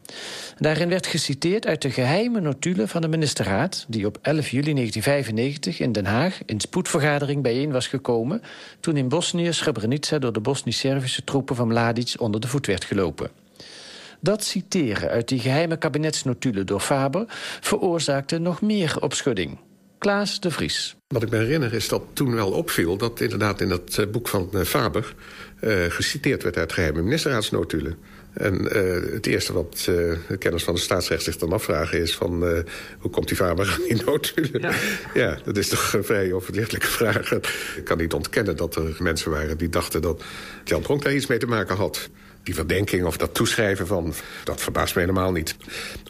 Daarin 0.58 0.90
werd 0.90 1.08
geciteerd 1.08 1.66
uit 1.66 1.82
de 1.82 1.92
geheime 1.92 2.40
notulen 2.40 2.88
van 2.88 3.02
de 3.02 3.08
ministerraad... 3.08 3.86
die 3.88 4.06
op 4.06 4.18
11 4.22 4.50
juli 4.50 4.74
1995 4.74 5.80
in 5.80 5.92
Den 5.92 6.06
Haag 6.06 6.40
in 6.46 6.60
spoedvergadering 6.60 7.42
bijeen 7.42 7.72
was 7.72 7.88
gekomen... 7.88 8.42
toen 8.80 8.98
in 8.98 9.10
Bosnië 9.10 9.54
Srebrenica 9.54 10.20
door 10.20 10.34
de 10.34 10.40
Bosnisch-Servische 10.40 11.24
troepen 11.24 11.56
van 11.56 11.68
Mladic 11.68 12.14
onder 12.18 12.42
de 12.42 12.48
voet 12.48 12.66
werd 12.66 12.86
gelopen. 12.86 13.30
Dat 14.20 14.44
citeren 14.44 15.10
uit 15.10 15.28
die 15.28 15.40
geheime 15.40 15.78
kabinetsnotulen 15.78 16.66
door 16.66 16.80
Faber... 16.80 17.26
veroorzaakte 17.62 18.38
nog 18.38 18.62
meer 18.62 18.98
opschudding. 19.00 19.58
Klaas 19.98 20.40
de 20.40 20.52
Vries. 20.52 20.96
Wat 21.08 21.24
ik 21.24 21.30
me 21.30 21.38
herinner 21.38 21.74
is 21.74 21.88
dat 21.88 22.04
toen 22.14 22.36
wel 22.36 22.52
opviel... 22.52 22.98
dat 22.98 23.22
inderdaad 23.22 23.62
in 23.62 23.70
dat 23.70 23.98
eh, 23.98 24.08
boek 24.08 24.28
van 24.28 24.50
eh, 24.54 24.62
Faber... 24.62 25.16
Uh, 25.62 25.86
geciteerd 25.88 26.44
werd 26.44 26.58
uit 26.58 26.74
geheime 26.74 27.02
ministerraadsnotulen. 27.02 27.98
En 28.34 28.78
uh, 28.78 29.14
het 29.14 29.26
eerste 29.26 29.54
wat 29.54 29.86
uh, 29.90 29.96
de 30.28 30.38
kennis 30.38 30.64
van 30.64 30.74
de 30.74 30.80
staatsrecht 30.80 31.24
zich 31.24 31.38
dan 31.38 31.54
afvragen 31.54 32.02
is... 32.02 32.16
van 32.16 32.44
uh, 32.44 32.60
hoe 33.00 33.12
komt 33.12 33.28
die 33.28 33.38
die 33.88 34.04
notulen? 34.06 34.62
Ja. 34.62 34.74
ja. 35.24 35.40
dat 35.44 35.58
is 35.58 35.68
toch 35.68 35.94
een 35.94 36.04
vrij 36.04 36.32
overzichtelijke 36.32 36.88
vraag. 36.88 37.32
Ik 37.78 37.84
kan 37.84 37.98
niet 37.98 38.14
ontkennen 38.14 38.58
dat 38.58 38.76
er 38.76 38.96
mensen 39.00 39.32
waren 39.32 39.58
die 39.58 39.70
dachten... 39.70 40.02
dat 40.02 40.24
Jan 40.64 40.82
Pronk 40.82 41.04
daar 41.04 41.14
iets 41.14 41.28
mee 41.28 41.38
te 41.38 41.48
maken 41.48 41.76
had 41.76 42.10
die 42.44 42.56
verdenking 42.56 43.06
of 43.06 43.18
dat 43.18 43.34
toeschrijven 43.34 43.88
van... 43.88 44.14
dat 44.44 44.62
verbaast 44.62 44.96
me 44.96 45.02
helemaal 45.02 45.32
niet. 45.32 45.56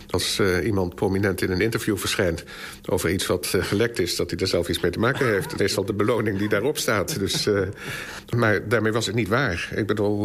Als 0.10 0.40
uh, 0.40 0.66
iemand 0.66 0.96
prominent 0.96 1.42
in 1.42 1.52
een 1.52 1.62
interview 1.62 1.98
verschijnt 1.98 2.44
over 2.90 3.10
iets 3.10 3.26
wat 3.26 3.52
uh, 3.56 3.64
gelekt 3.64 4.00
is... 4.00 4.16
dat 4.16 4.30
hij 4.30 4.40
er 4.40 4.48
zelf 4.48 4.70
iets 4.70 4.80
mee 4.80 4.92
te 4.92 5.00
maken 5.00 5.28
heeft. 5.28 5.50
Dat 5.50 5.60
is 5.60 5.78
al 5.78 5.86
de 5.86 5.94
beloning 5.94 6.38
die 6.38 6.50
daarop 6.50 6.78
staat. 6.78 7.20
Dus, 7.20 7.48
uh, 7.48 7.62
maar 8.36 8.70
daarmee 8.70 8.92
was 8.92 9.06
het 9.06 9.16
niet 9.16 9.28
waar. 9.28 9.70
Ik 9.76 9.88
bedoel, 9.88 10.24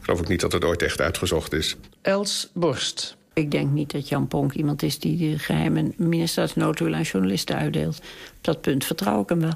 geloof 0.00 0.20
ik 0.20 0.28
niet 0.28 0.40
dat 0.40 0.52
het 0.52 0.64
ooit 0.64 0.82
echt 0.82 1.00
uitgezocht 1.00 1.52
is. 1.52 1.76
Els 2.02 2.50
Borst. 2.54 3.16
Ik 3.34 3.50
denk 3.50 3.70
niet 3.70 3.92
dat 3.92 4.08
Jan 4.08 4.28
Pronk 4.28 4.52
iemand 4.52 4.82
is 4.82 4.98
die 4.98 5.30
de 5.30 5.38
geheime 5.38 5.92
ministersnoodhulen 5.96 6.94
aan 6.94 7.02
journalisten 7.02 7.56
uitdeelt. 7.56 7.98
Op 8.36 8.44
dat 8.44 8.60
punt 8.60 8.84
vertrouw 8.84 9.22
ik 9.22 9.28
hem 9.28 9.40
wel. 9.40 9.54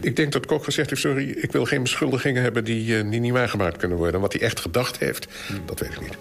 Ik 0.00 0.16
denk 0.16 0.32
dat 0.32 0.46
Kok 0.46 0.64
gezegd 0.64 0.90
heeft, 0.90 1.02
sorry, 1.02 1.30
ik 1.30 1.52
wil 1.52 1.64
geen 1.64 1.82
beschuldigingen 1.82 2.42
hebben 2.42 2.64
die, 2.64 3.04
uh, 3.04 3.10
die 3.10 3.20
niet 3.20 3.32
waargemaakt 3.32 3.76
kunnen 3.76 3.96
worden. 3.96 4.14
En 4.14 4.20
wat 4.20 4.32
hij 4.32 4.42
echt 4.42 4.60
gedacht 4.60 4.98
heeft, 4.98 5.28
dat 5.64 5.80
weet 5.80 5.92
ik 5.92 6.00
niet. 6.00 6.16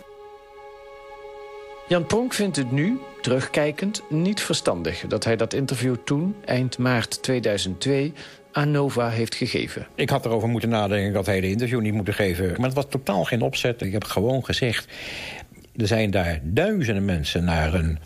Jan 1.88 2.06
Pronk 2.06 2.34
vindt 2.34 2.56
het 2.56 2.72
nu, 2.72 3.00
terugkijkend, 3.22 4.02
niet 4.10 4.42
verstandig... 4.42 5.04
dat 5.08 5.24
hij 5.24 5.36
dat 5.36 5.54
interview 5.54 5.96
toen, 6.04 6.36
eind 6.46 6.78
maart 6.78 7.24
2002, 7.24 8.14
aan 8.52 8.72
Nova 8.72 9.10
heeft 9.10 9.36
gegeven. 9.36 9.88
Ik 9.96 10.10
had 10.10 10.26
erover 10.26 10.48
moeten 10.48 10.70
nadenken 10.70 11.14
dat 11.14 11.26
hij 11.26 11.42
de 11.42 11.50
interview 11.50 11.82
niet 11.82 11.94
moeten 11.94 12.14
geven. 12.14 12.54
Maar 12.58 12.66
het 12.66 12.74
was 12.74 12.86
totaal 12.90 13.24
geen 13.24 13.42
opzet. 13.42 13.82
Ik 13.82 13.92
heb 13.92 14.04
gewoon 14.04 14.46
gezegd... 14.46 14.88
er 15.78 15.88
zijn 15.88 16.12
daar 16.12 16.40
duizenden 16.44 17.06
mensen 17.06 17.44
naar 17.44 17.74
een 17.74 18.00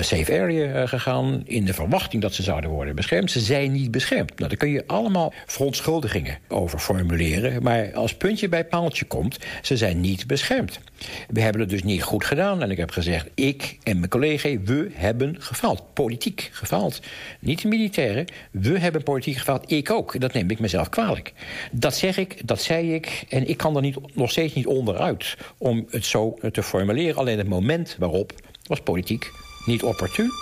safe 0.00 0.40
area 0.40 0.82
uh, 0.82 0.88
gegaan... 0.88 1.42
in 1.44 1.64
de 1.64 1.74
verwachting 1.74 2.22
dat 2.22 2.34
ze 2.34 2.42
zouden 2.42 2.70
worden 2.70 2.94
beschermd. 2.94 3.30
Ze 3.30 3.40
zijn 3.40 3.72
niet 3.72 3.90
beschermd. 3.90 4.38
Nou, 4.38 4.48
daar 4.48 4.58
kun 4.58 4.70
je 4.70 4.84
allemaal 4.86 5.32
verontschuldigingen 5.46 6.38
over 6.48 6.78
formuleren. 6.78 7.62
Maar 7.62 7.94
als 7.94 8.14
puntje 8.14 8.48
bij 8.48 8.64
paaltje 8.64 9.04
komt, 9.04 9.38
ze 9.62 9.76
zijn 9.76 10.00
niet 10.00 10.26
beschermd. 10.26 10.80
We 11.28 11.40
hebben 11.40 11.60
het 11.60 11.70
dus 11.70 11.82
niet 11.82 12.02
goed 12.02 12.24
gedaan. 12.24 12.62
En 12.62 12.70
ik 12.70 12.76
heb 12.76 12.90
gezegd, 12.90 13.28
ik 13.34 13.78
en 13.82 13.98
mijn 13.98 14.10
collega, 14.10 14.48
we 14.64 14.90
hebben 14.92 15.36
gefaald. 15.38 15.82
Politiek 15.92 16.50
gefaald. 16.52 17.00
Niet 17.40 17.62
de 17.62 17.68
militairen. 17.68 18.24
We 18.50 18.78
hebben 18.78 19.02
politiek 19.02 19.36
gefaald. 19.36 19.70
Ik 19.70 19.90
ook. 19.90 20.20
Dat 20.20 20.32
neem 20.32 20.50
ik 20.50 20.58
mezelf 20.58 20.88
kwalijk. 20.88 21.32
Dat 21.72 21.96
zeg 21.96 22.16
ik, 22.16 22.46
dat 22.48 22.62
zei 22.62 22.94
ik. 22.94 23.24
En 23.28 23.48
ik 23.48 23.56
kan 23.56 23.76
er 23.76 23.82
niet, 23.82 23.96
nog 24.14 24.30
steeds 24.30 24.54
niet 24.54 24.66
onderuit 24.66 25.36
om 25.58 25.86
het 25.90 26.04
zo 26.04 26.38
te 26.52 26.62
formuleren. 26.62 27.16
Alleen 27.16 27.38
het 27.38 27.48
moment 27.48 27.96
waarop 27.98 28.32
was 28.66 28.80
politiek 28.80 29.30
niet 29.66 29.82
opportun. 29.82 30.32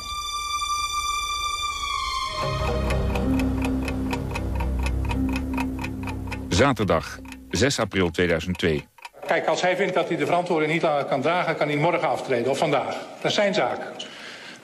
Zaterdag, 6.49 7.19
6 7.51 7.79
april 7.79 8.11
2002. 8.11 8.87
Kijk, 9.27 9.47
als 9.47 9.63
hij 9.63 9.77
vindt 9.77 9.95
dat 9.95 10.09
hij 10.09 10.17
de 10.17 10.27
verantwoording 10.27 10.73
niet 10.73 10.83
langer 10.83 11.05
kan 11.05 11.21
dragen... 11.21 11.57
kan 11.57 11.69
hij 11.69 11.77
morgen 11.77 12.09
aftreden, 12.09 12.51
of 12.51 12.59
vandaag. 12.59 12.97
Dat 13.21 13.31
is 13.31 13.35
zijn 13.35 13.55
zaak. 13.55 13.79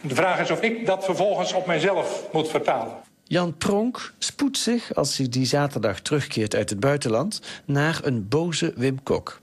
De 0.01 0.15
vraag 0.15 0.41
is 0.41 0.51
of 0.51 0.63
ik 0.63 0.87
dat 0.87 1.05
vervolgens 1.05 1.53
op 1.53 1.67
mijzelf 1.67 2.25
moet 2.33 2.49
vertalen. 2.49 2.93
Jan 3.25 3.57
Pronk 3.57 4.13
spoedt 4.19 4.59
zich, 4.59 4.95
als 4.95 5.17
hij 5.17 5.29
die 5.29 5.47
zaterdag 5.47 6.01
terugkeert 6.01 6.55
uit 6.55 6.71
het 6.71 6.81
buitenland... 6.81 7.41
naar 7.65 8.01
een 8.03 8.29
boze 8.29 8.73
Wim 8.77 9.03
Kok. 9.03 9.41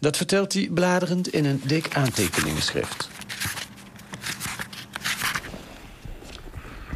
Dat 0.00 0.16
vertelt 0.16 0.52
hij 0.52 0.68
bladerend 0.74 1.28
in 1.28 1.44
een 1.44 1.60
dik 1.64 1.96
aantekeningenschrift. 1.96 3.08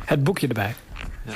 Het 0.09 0.25
boekje 0.25 0.49
erbij. 0.49 0.75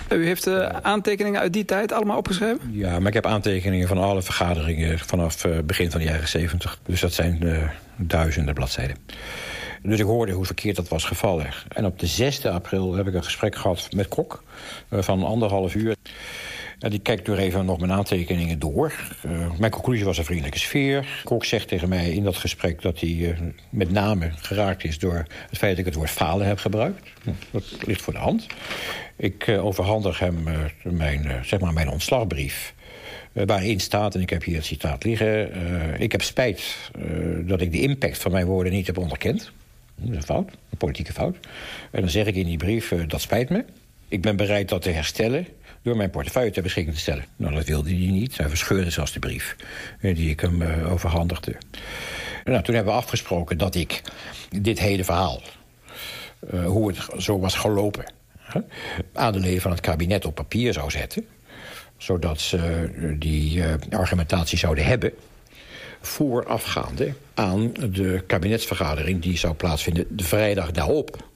Ja. 0.09 0.17
U 0.17 0.26
heeft 0.26 0.47
uh, 0.47 0.67
aantekeningen 0.67 1.41
uit 1.41 1.52
die 1.52 1.64
tijd 1.64 1.93
allemaal 1.93 2.17
opgeschreven? 2.17 2.61
Ja, 2.71 2.99
maar 2.99 3.09
ik 3.09 3.14
heb 3.14 3.26
aantekeningen 3.26 3.88
van 3.88 3.99
alle 3.99 4.23
vergaderingen 4.23 4.99
vanaf 4.99 5.45
uh, 5.45 5.59
begin 5.64 5.91
van 5.91 6.00
de 6.00 6.07
jaren 6.07 6.29
70. 6.29 6.79
Dus 6.87 7.00
dat 7.00 7.12
zijn 7.12 7.38
uh, 7.43 7.69
duizenden 7.97 8.55
bladzijden. 8.55 8.97
Dus 9.83 9.99
ik 9.99 10.05
hoorde 10.05 10.33
hoe 10.33 10.45
verkeerd 10.45 10.76
dat 10.76 10.88
was 10.88 11.05
gevallen. 11.05 11.47
En 11.69 11.85
op 11.85 11.99
de 11.99 12.33
6e 12.41 12.49
april 12.50 12.95
heb 12.95 13.07
ik 13.07 13.14
een 13.14 13.25
gesprek 13.25 13.57
gehad 13.57 13.88
met 13.95 14.09
Kok 14.09 14.43
van 14.91 15.25
anderhalf 15.25 15.75
uur. 15.75 15.95
Die 16.89 16.99
kijkt 16.99 17.27
door 17.27 17.37
even 17.37 17.65
nog 17.65 17.79
mijn 17.79 17.93
aantekeningen 17.93 18.59
door. 18.59 18.95
Uh, 19.27 19.59
mijn 19.59 19.71
conclusie 19.71 20.05
was 20.05 20.19
een 20.19 20.25
vriendelijke 20.25 20.59
sfeer. 20.59 21.21
Kok 21.25 21.45
zegt 21.45 21.69
tegen 21.69 21.89
mij 21.89 22.11
in 22.11 22.25
dat 22.25 22.37
gesprek 22.37 22.83
dat 22.83 23.01
hij 23.01 23.11
uh, 23.11 23.39
met 23.71 23.91
name 23.91 24.31
geraakt 24.37 24.85
is... 24.85 24.99
door 24.99 25.27
het 25.49 25.59
feit 25.59 25.71
dat 25.71 25.79
ik 25.79 25.85
het 25.85 25.95
woord 25.95 26.11
falen 26.11 26.47
heb 26.47 26.59
gebruikt. 26.59 27.09
Dat 27.51 27.65
ligt 27.87 28.03
voor 28.03 28.12
de 28.12 28.19
hand. 28.19 28.47
Ik 29.17 29.47
uh, 29.47 29.65
overhandig 29.65 30.19
hem 30.19 30.43
mijn, 30.83 31.45
zeg 31.45 31.61
maar 31.61 31.73
mijn 31.73 31.89
ontslagbrief... 31.89 32.75
waarin 33.33 33.81
staat, 33.81 34.15
en 34.15 34.21
ik 34.21 34.31
heb 34.31 34.45
hier 34.45 34.57
het 34.57 34.65
citaat 34.65 35.05
liggen... 35.05 35.51
ik 36.01 36.12
heb 36.12 36.23
spijt 36.23 36.91
dat 37.45 37.61
ik 37.61 37.73
de 37.73 37.81
impact 37.81 38.19
van 38.19 38.33
mijn 38.33 38.47
woorden 38.47 38.73
niet 38.73 38.87
heb 38.87 38.99
onderkend. 38.99 39.52
Dat 39.97 40.11
is 40.11 40.17
een 40.17 40.23
fout, 40.23 40.50
een 40.71 40.78
politieke 40.78 41.13
fout. 41.13 41.37
En 41.91 42.00
dan 42.00 42.11
zeg 42.11 42.26
ik 42.26 42.35
in 42.35 42.47
die 42.47 42.56
brief, 42.56 42.95
dat 43.06 43.21
spijt 43.21 43.50
me. 43.50 43.65
Ik 44.09 44.21
ben 44.21 44.37
bereid 44.37 44.69
dat 44.69 44.83
te 44.83 44.91
herstellen 44.91 45.47
door 45.82 45.97
mijn 45.97 46.10
portefeuille 46.10 46.50
ter 46.50 46.62
beschikking 46.62 46.95
te 46.95 47.00
stellen. 47.00 47.25
Nou, 47.36 47.54
dat 47.54 47.64
wilde 47.64 47.88
hij 47.88 48.10
niet. 48.10 48.36
Hij 48.36 48.49
verscheurde 48.49 48.90
zelfs 48.90 49.12
de 49.12 49.18
brief 49.18 49.56
die 50.00 50.30
ik 50.30 50.40
hem 50.40 50.62
uh, 50.62 50.92
overhandigde. 50.92 51.56
Nou, 52.45 52.62
toen 52.62 52.75
hebben 52.75 52.92
we 52.92 52.99
afgesproken 52.99 53.58
dat 53.58 53.75
ik 53.75 54.02
dit 54.60 54.78
hele 54.78 55.04
verhaal... 55.04 55.42
Uh, 56.54 56.66
hoe 56.66 56.88
het 56.88 57.23
zo 57.23 57.38
was 57.38 57.54
gelopen... 57.54 58.12
Hè, 58.38 58.60
aan 59.12 59.32
de 59.32 59.38
leden 59.38 59.60
van 59.60 59.71
het 59.71 59.80
kabinet 59.80 60.25
op 60.25 60.34
papier 60.34 60.73
zou 60.73 60.90
zetten... 60.90 61.26
zodat 61.97 62.40
ze 62.40 62.90
die 63.18 63.62
argumentatie 63.90 64.58
zouden 64.58 64.84
hebben 64.84 65.12
voorafgaande 66.00 67.14
aan 67.34 67.73
de 67.73 68.25
kabinetsvergadering... 68.26 69.23
die 69.23 69.38
zou 69.38 69.54
plaatsvinden 69.54 70.06
de 70.10 70.25
vrijdag 70.25 70.71
daarop. 70.71 71.30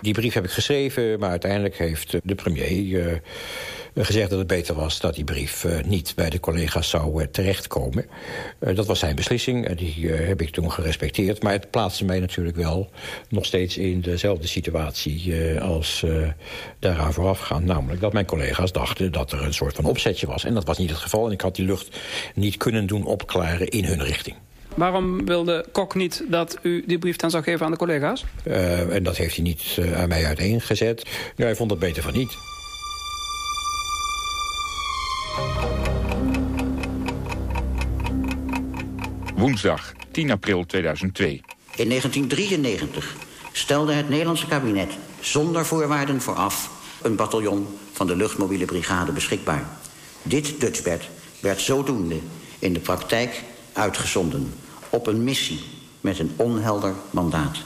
Die 0.00 0.12
brief 0.12 0.34
heb 0.34 0.44
ik 0.44 0.50
geschreven, 0.50 1.18
maar 1.18 1.30
uiteindelijk 1.30 1.78
heeft 1.78 2.16
de 2.22 2.34
premier 2.34 2.82
uh, 2.82 4.04
gezegd 4.04 4.30
dat 4.30 4.38
het 4.38 4.48
beter 4.48 4.74
was... 4.74 5.00
dat 5.00 5.14
die 5.14 5.24
brief 5.24 5.64
uh, 5.64 5.82
niet 5.84 6.12
bij 6.16 6.30
de 6.30 6.40
collega's 6.40 6.90
zou 6.90 7.26
terechtkomen. 7.30 8.06
dat 8.58 8.86
was 8.86 8.98
zijn 8.98 9.16
beslissing 9.16 9.66
en 9.66 9.76
die 9.76 10.08
heb 10.08 10.40
ik 10.40 10.50
toen 10.50 10.72
gerespecteerd. 10.72 11.42
Maar 11.42 11.52
het 11.52 11.70
plaatste 11.70 12.04
mij 12.04 12.20
natuurlijk 12.20 12.56
wel 12.56 12.90
nog 13.28 13.44
steeds 13.44 13.76
in 13.76 14.00
dezelfde 14.00 14.46
situatie... 14.46 15.34
als 15.60 16.04
daaraan 16.78 17.12
voorafgaan. 17.12 17.64
Namelijk 17.64 18.00
dat 18.00 18.12
mijn 18.12 18.26
collega's 18.26 18.72
dachten 18.72 19.12
dat 19.12 19.32
er 19.32 19.44
een 19.44 19.54
soort 19.54 19.74
van 19.74 19.84
opzetje 19.84 20.26
was. 20.26 20.44
En 20.44 20.54
dat 20.54 20.64
was 20.64 20.78
niet 20.78 20.90
het 20.90 20.98
geval 20.98 21.26
en 21.26 21.32
ik 21.32 21.40
had 21.40 21.56
die 21.56 21.66
lucht 21.66 21.96
niet 22.34 22.56
kunnen 22.56 22.86
doen 22.86 23.04
opklaren 23.04 23.68
in 23.68 23.84
hun 23.84 24.02
richting. 24.02 24.36
Waarom 24.74 25.24
wilde 25.24 25.64
Kok 25.72 25.94
niet 25.94 26.24
dat 26.28 26.58
u 26.62 26.84
die 26.86 26.98
brief 26.98 27.16
dan 27.16 27.30
zou 27.30 27.42
geven 27.42 27.64
aan 27.66 27.72
de 27.72 27.78
collega's? 27.78 28.24
Uh, 28.44 28.94
en 28.94 29.02
dat 29.02 29.16
heeft 29.16 29.34
hij 29.34 29.44
niet 29.44 29.76
uh, 29.78 30.00
aan 30.00 30.08
mij 30.08 30.24
uiteengezet. 30.24 31.06
Ja, 31.36 31.44
hij 31.44 31.56
vond 31.56 31.70
het 31.70 31.80
beter 31.80 32.02
van 32.02 32.12
niet. 32.12 32.36
Woensdag, 39.36 39.92
10 40.10 40.30
april 40.30 40.66
2002. 40.66 41.40
In 41.76 41.88
1993 41.88 43.14
stelde 43.52 43.92
het 43.92 44.08
Nederlandse 44.08 44.46
kabinet 44.46 44.92
zonder 45.20 45.66
voorwaarden 45.66 46.20
vooraf... 46.20 46.70
een 47.02 47.16
bataljon 47.16 47.66
van 47.92 48.06
de 48.06 48.16
luchtmobiele 48.16 48.64
brigade 48.64 49.12
beschikbaar. 49.12 49.64
Dit 50.22 50.60
Dutchbed 50.60 51.08
werd 51.40 51.60
zodoende 51.60 52.16
in 52.58 52.72
de 52.72 52.80
praktijk 52.80 53.42
uitgezonden 53.72 54.52
op 54.94 55.06
een 55.06 55.24
missie 55.24 55.60
met 56.00 56.18
een 56.18 56.30
onhelder 56.36 56.94
mandaat. 57.10 57.58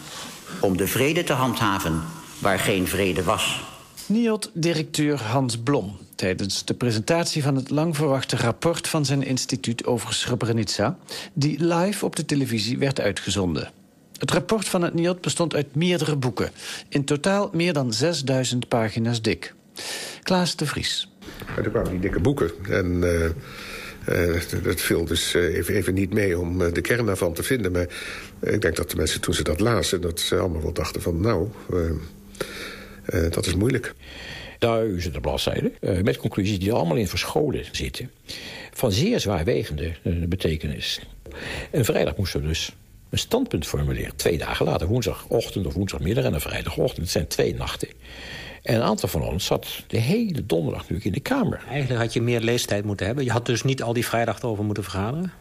Om 0.61 0.77
de 0.77 0.87
vrede 0.87 1.25
te 1.25 1.33
handhaven 1.33 2.03
waar 2.38 2.59
geen 2.59 2.87
vrede 2.87 3.23
was. 3.23 3.61
NIOD-directeur 4.07 5.23
Hans 5.23 5.59
Blom 5.59 5.99
tijdens 6.14 6.64
de 6.64 6.75
presentatie 6.75 7.43
van 7.43 7.57
het 7.57 7.71
lang 7.71 7.97
verwachte 7.97 8.37
rapport 8.37 8.88
van 8.88 9.05
zijn 9.05 9.23
instituut 9.23 9.87
over 9.87 10.14
Srebrenica, 10.14 10.99
die 11.33 11.64
live 11.64 12.05
op 12.05 12.17
de 12.17 12.25
televisie 12.25 12.79
werd 12.79 13.01
uitgezonden. 13.01 13.71
Het 14.19 14.31
rapport 14.31 14.69
van 14.69 14.83
het 14.83 14.95
NIOD 14.95 15.21
bestond 15.21 15.55
uit 15.55 15.75
meerdere 15.75 16.17
boeken, 16.17 16.51
in 16.88 17.05
totaal 17.05 17.51
meer 17.53 17.73
dan 17.73 17.93
6000 17.93 18.69
pagina's 18.69 19.23
dik. 19.23 19.55
Klaas 20.23 20.57
de 20.57 20.67
Vries. 20.67 21.09
Er 21.57 21.71
kwamen 21.71 21.91
die 21.91 22.01
dikke 22.01 22.21
boeken 22.21 22.51
en 22.69 22.87
uh, 22.87 23.31
uh, 24.09 24.40
dat 24.62 24.81
viel 24.81 25.05
dus 25.05 25.35
even, 25.35 25.75
even 25.75 25.94
niet 25.94 26.12
mee 26.12 26.38
om 26.38 26.61
uh, 26.61 26.73
de 26.73 26.81
kern 26.81 27.07
daarvan 27.07 27.33
te 27.33 27.42
vinden. 27.42 27.73
Maar 27.73 27.87
ik 28.40 28.61
denk 28.61 28.77
dat 28.77 28.90
de 28.90 28.97
mensen 28.97 29.21
toen 29.21 29.35
ze 29.35 29.42
dat 29.42 29.61
lazen... 29.61 30.01
dat 30.01 30.21
ze 30.21 30.38
allemaal 30.38 30.62
wel 30.62 30.73
dachten 30.73 31.03
van 31.03 31.21
nou, 31.21 31.49
dat 33.31 33.47
is 33.47 33.55
moeilijk. 33.55 33.94
Duizenden 34.59 35.21
bladzijden, 35.21 35.73
met 35.81 36.16
conclusies 36.16 36.59
die 36.59 36.73
allemaal 36.73 36.97
in 36.97 37.09
verscholen 37.09 37.64
zitten. 37.73 38.11
Van 38.73 38.92
zeer 38.92 39.21
zwaarwegende 39.21 39.92
betekenis. 40.29 41.01
En 41.71 41.85
vrijdag 41.85 42.16
moesten 42.16 42.40
we 42.40 42.47
dus 42.47 42.73
een 43.11 43.18
standpunt 43.18 43.66
formuleren. 43.66 44.16
Twee 44.16 44.38
dagen 44.38 44.66
later, 44.66 44.87
woensdagochtend 44.87 45.66
of 45.66 45.75
woensdagmiddag 45.75 46.25
en 46.25 46.35
een 46.35 46.40
vrijdagochtend. 46.40 47.01
Het 47.01 47.11
zijn 47.11 47.27
twee 47.27 47.55
nachten. 47.55 47.88
En 48.62 48.75
een 48.75 48.83
aantal 48.83 49.09
van 49.09 49.23
ons 49.23 49.44
zat 49.44 49.66
de 49.87 49.99
hele 49.99 50.47
donderdag 50.47 50.81
natuurlijk 50.81 51.07
in 51.07 51.12
de 51.12 51.21
Kamer. 51.21 51.64
Eigenlijk 51.68 52.01
had 52.01 52.12
je 52.12 52.23
meer 52.23 52.40
leestijd 52.40 52.85
moeten 52.85 53.07
hebben. 53.07 53.25
Je 53.25 53.31
had 53.31 53.47
dus 53.47 53.62
niet 53.62 53.83
al 53.83 53.92
die 53.92 54.07
vrijdag 54.07 54.42
over 54.42 54.64
moeten 54.64 54.83
vergaderen? 54.83 55.33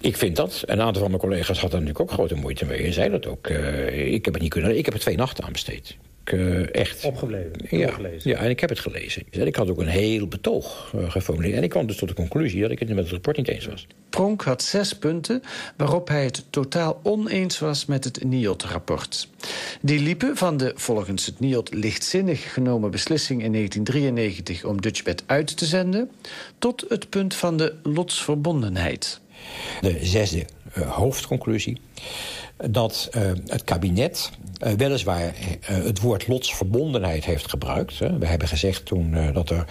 Ik 0.00 0.16
vind 0.16 0.36
dat. 0.36 0.62
Een 0.66 0.80
aantal 0.80 1.00
van 1.00 1.10
mijn 1.10 1.22
collega's 1.22 1.60
had 1.60 1.72
er 1.72 1.78
natuurlijk 1.78 2.00
ook 2.00 2.10
grote 2.10 2.34
moeite 2.34 2.64
mee. 2.64 2.82
En 2.82 2.92
zei 2.92 3.10
dat 3.10 3.26
ook. 3.26 3.48
Uh, 3.48 4.12
ik 4.12 4.24
heb 4.24 4.34
het 4.34 4.42
niet 4.42 4.52
kunnen. 4.52 4.78
Ik 4.78 4.84
heb 4.84 4.94
er 4.94 5.00
twee 5.00 5.16
nachten 5.16 5.44
aan 5.44 5.52
besteed. 5.52 5.96
Ik 6.32 6.38
uh, 6.38 6.74
echt... 6.74 7.04
Opgebleven, 7.04 7.52
ja, 7.70 7.98
ja, 8.18 8.38
en 8.38 8.50
ik 8.50 8.60
heb 8.60 8.68
het 8.70 8.78
gelezen. 8.78 9.22
En 9.30 9.46
ik 9.46 9.56
had 9.56 9.70
ook 9.70 9.78
een 9.78 9.86
heel 9.86 10.26
betoog 10.28 10.92
uh, 10.96 11.10
geformuleerd. 11.10 11.56
En 11.56 11.62
ik 11.62 11.70
kwam 11.70 11.86
dus 11.86 11.96
tot 11.96 12.08
de 12.08 12.14
conclusie 12.14 12.60
dat 12.60 12.70
ik 12.70 12.78
het 12.78 12.88
met 12.88 12.98
het 12.98 13.10
rapport 13.10 13.36
niet 13.36 13.48
eens 13.48 13.66
was. 13.66 13.86
Pronk 14.10 14.42
had 14.42 14.62
zes 14.62 14.98
punten 14.98 15.42
waarop 15.76 16.08
hij 16.08 16.24
het 16.24 16.44
totaal 16.50 17.00
oneens 17.02 17.58
was 17.58 17.86
met 17.86 18.04
het 18.04 18.24
NIOT-rapport. 18.24 19.28
Die 19.80 20.00
liepen 20.00 20.36
van 20.36 20.56
de 20.56 20.72
volgens 20.76 21.26
het 21.26 21.40
NIOT 21.40 21.74
lichtzinnig 21.74 22.52
genomen 22.52 22.90
beslissing 22.90 23.42
in 23.42 23.52
1993 23.52 24.64
om 24.64 24.80
Dutchbed 24.80 25.22
uit 25.26 25.56
te 25.56 25.66
zenden... 25.66 26.10
tot 26.58 26.84
het 26.88 27.08
punt 27.08 27.34
van 27.34 27.56
de 27.56 27.74
lotsverbondenheid. 27.82 29.20
De 29.80 29.98
zesde 30.02 30.44
hoofdconclusie 30.86 31.80
dat 32.56 33.08
uh, 33.16 33.22
het 33.46 33.64
kabinet 33.64 34.30
uh, 34.66 34.72
weliswaar 34.72 35.34
het 35.64 36.00
woord 36.00 36.28
lotsverbondenheid 36.28 37.24
heeft 37.24 37.50
gebruikt. 37.50 37.98
Hè. 37.98 38.18
We 38.18 38.26
hebben 38.26 38.48
gezegd 38.48 38.84
toen 38.84 39.32
dat 39.32 39.50
er 39.50 39.64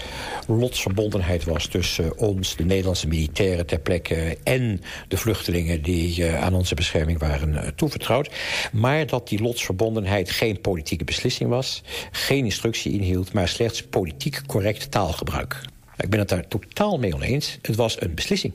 lotsverbondenheid 0.47 1.43
was 1.43 1.67
tussen 1.67 2.17
ons, 2.17 2.55
de 2.55 2.65
Nederlandse 2.65 3.07
militairen 3.07 3.65
ter 3.65 3.79
plekke... 3.79 4.37
en 4.43 4.81
de 5.07 5.17
vluchtelingen 5.17 5.81
die 5.81 6.25
aan 6.25 6.53
onze 6.53 6.75
bescherming 6.75 7.19
waren 7.19 7.75
toevertrouwd. 7.75 8.29
Maar 8.71 9.07
dat 9.07 9.27
die 9.27 9.41
lotsverbondenheid 9.41 10.31
geen 10.31 10.61
politieke 10.61 11.03
beslissing 11.03 11.49
was, 11.49 11.83
geen 12.11 12.45
instructie 12.45 12.93
inhield... 12.93 13.33
maar 13.33 13.47
slechts 13.47 13.83
politiek 13.83 14.41
correct 14.45 14.91
taalgebruik. 14.91 15.61
Ik 15.99 16.09
ben 16.09 16.19
het 16.19 16.29
daar 16.29 16.47
totaal 16.47 16.97
mee 16.97 17.13
oneens. 17.13 17.57
Het 17.61 17.75
was 17.75 18.01
een 18.01 18.13
beslissing. 18.13 18.53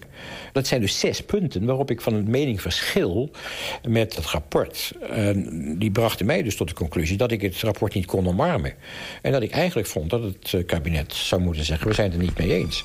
Dat 0.53 0.67
zijn 0.67 0.81
dus 0.81 0.99
zes 0.99 1.21
punten 1.21 1.65
waarop 1.65 1.91
ik 1.91 2.01
van 2.01 2.15
een 2.15 2.31
mening 2.31 2.61
verschil 2.61 3.31
met 3.89 4.17
het 4.17 4.27
rapport. 4.27 4.93
En 5.11 5.79
die 5.79 5.91
brachten 5.91 6.27
mij 6.27 6.43
dus 6.43 6.57
tot 6.57 6.69
de 6.69 6.75
conclusie 6.75 7.17
dat 7.17 7.31
ik 7.31 7.41
het 7.41 7.61
rapport 7.61 7.95
niet 7.95 8.07
kon 8.07 8.29
omarmen. 8.29 8.75
En 9.23 9.33
dat 9.33 9.43
ik 9.43 9.51
eigenlijk 9.51 9.89
vond 9.89 10.11
dat 10.11 10.23
het 10.23 10.55
eh, 10.55 10.67
kabinet 10.67 11.15
zou 11.15 11.41
moeten 11.41 11.65
zeggen... 11.65 11.89
we 11.89 11.95
zijn 11.95 12.11
het 12.11 12.19
er 12.19 12.25
niet 12.25 12.39
mee 12.39 12.55
eens. 12.55 12.85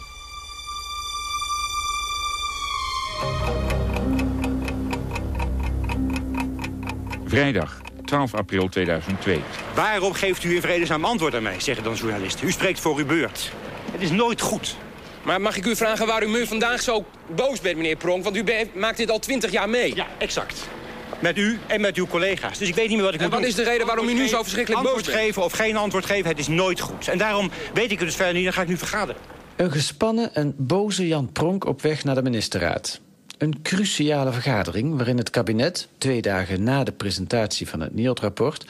Vrijdag 7.25 7.81
12 8.05 8.33
april 8.33 8.67
2002. 8.69 9.41
Waarom 9.75 10.13
geeft 10.13 10.43
u 10.43 10.55
in 10.55 10.61
vredesnaam 10.61 11.05
antwoord 11.05 11.35
aan 11.35 11.43
mij, 11.43 11.59
zeggen 11.59 11.83
dan 11.83 11.95
journalisten. 11.95 12.47
U 12.47 12.51
spreekt 12.51 12.79
voor 12.79 12.97
uw 12.97 13.05
beurt. 13.05 13.51
Het 13.91 14.01
is 14.01 14.11
nooit 14.11 14.41
goed. 14.41 14.75
Maar 15.23 15.41
mag 15.41 15.57
ik 15.57 15.65
u 15.65 15.75
vragen 15.75 16.07
waarom 16.07 16.35
u 16.35 16.47
vandaag 16.47 16.81
zo 16.81 17.05
boos 17.35 17.61
bent, 17.61 17.75
meneer 17.75 17.95
Pronk? 17.95 18.23
Want 18.23 18.35
u 18.35 18.43
maakt 18.73 18.97
dit 18.97 19.11
al 19.11 19.19
twintig 19.19 19.51
jaar 19.51 19.69
mee. 19.69 19.95
Ja, 19.95 20.07
exact. 20.17 20.67
Met 21.19 21.37
u 21.37 21.59
en 21.67 21.81
met 21.81 21.95
uw 21.95 22.07
collega's. 22.07 22.57
Dus 22.57 22.67
ik 22.67 22.75
weet 22.75 22.87
niet 22.87 22.95
meer 22.95 23.05
wat 23.05 23.13
ik 23.13 23.19
en 23.19 23.25
moet 23.25 23.33
wat 23.33 23.41
doen. 23.41 23.51
is 23.51 23.55
de 23.55 23.63
reden 23.63 23.85
waarom 23.85 24.07
u 24.07 24.13
nu 24.13 24.27
zo 24.27 24.41
verschrikkelijk 24.41 24.83
boos 24.83 24.93
bent? 24.93 25.05
Antwoord 25.05 25.25
geven 25.25 25.43
of 25.43 25.51
geen 25.51 25.77
antwoord 25.77 26.05
geven, 26.05 26.29
het 26.29 26.39
is 26.39 26.47
nooit 26.47 26.79
goed. 26.79 27.07
En 27.07 27.17
daarom 27.17 27.51
weet 27.73 27.91
ik 27.91 27.97
het 27.97 28.07
dus 28.07 28.15
verder 28.15 28.33
niet, 28.33 28.43
dan 28.43 28.53
ga 28.53 28.61
ik 28.61 28.67
nu 28.67 28.77
vergaderen. 28.77 29.21
Een 29.55 29.71
gespannen 29.71 30.35
en 30.35 30.53
boze 30.57 31.07
Jan 31.07 31.31
Pronk 31.31 31.65
op 31.65 31.81
weg 31.81 32.03
naar 32.03 32.15
de 32.15 32.21
ministerraad. 32.21 32.99
Een 33.37 33.61
cruciale 33.61 34.31
vergadering 34.31 34.95
waarin 34.95 35.17
het 35.17 35.29
kabinet, 35.29 35.87
twee 35.97 36.21
dagen 36.21 36.63
na 36.63 36.83
de 36.83 36.91
presentatie 36.91 37.67
van 37.67 37.79
het 37.79 37.95
NIOD-rapport... 37.95 38.65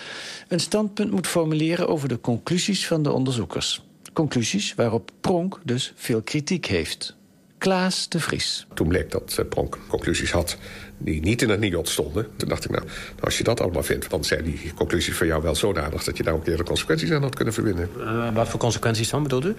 een 0.47 0.59
standpunt 0.59 1.11
moet 1.11 1.27
formuleren 1.27 1.87
over 1.87 2.07
de 2.07 2.21
conclusies 2.21 2.87
van 2.87 3.03
de 3.03 3.11
onderzoekers. 3.11 3.81
Conclusies 4.13 4.75
waarop 4.75 5.11
Pronk 5.21 5.59
dus 5.63 5.93
veel 5.95 6.21
kritiek 6.21 6.65
heeft. 6.65 7.17
Klaas 7.57 8.09
de 8.09 8.19
Vries. 8.19 8.67
Toen 8.73 8.87
bleek 8.87 9.11
dat 9.11 9.37
uh, 9.39 9.45
Pronk 9.49 9.77
conclusies 9.87 10.31
had 10.31 10.57
die 10.97 11.21
niet 11.21 11.41
in 11.41 11.49
het 11.49 11.59
NIOD 11.59 11.89
stonden. 11.89 12.27
Toen 12.35 12.49
dacht 12.49 12.65
ik, 12.65 12.71
nou, 12.71 12.83
als 13.19 13.37
je 13.37 13.43
dat 13.43 13.61
allemaal 13.61 13.83
vindt... 13.83 14.09
dan 14.09 14.23
zijn 14.23 14.43
die 14.43 14.73
conclusies 14.75 15.15
van 15.15 15.27
jou 15.27 15.41
wel 15.41 15.55
zodanig... 15.55 16.03
dat 16.03 16.17
je 16.17 16.23
daar 16.23 16.33
ook 16.33 16.47
eerder 16.47 16.65
consequenties 16.65 17.11
aan 17.11 17.21
had 17.21 17.35
kunnen 17.35 17.53
verbinden. 17.53 17.89
Uh, 17.97 18.33
wat 18.33 18.47
voor 18.49 18.59
consequenties 18.59 19.09
dan, 19.09 19.23
bedoelt 19.23 19.45
u? 19.45 19.55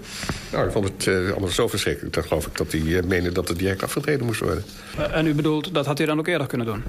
Nou, 0.51 0.65
ik 0.65 0.71
vond 0.71 0.85
het 0.85 1.05
uh, 1.05 1.31
allemaal 1.31 1.49
zo 1.49 1.67
verschrikkelijk. 1.67 2.13
Dan 2.13 2.23
geloof 2.23 2.47
ik 2.47 2.57
dat 2.57 2.71
hij 2.71 2.81
uh, 2.81 3.03
meende 3.03 3.31
dat 3.31 3.47
het 3.47 3.57
direct 3.57 3.83
afgetreden 3.83 4.25
moest 4.25 4.39
worden. 4.39 4.63
en 5.11 5.27
u 5.27 5.33
bedoelt, 5.33 5.73
dat 5.73 5.85
had 5.85 5.97
hij 5.97 6.07
dan 6.07 6.19
ook 6.19 6.27
eerder 6.27 6.47
kunnen 6.47 6.67
doen? 6.67 6.83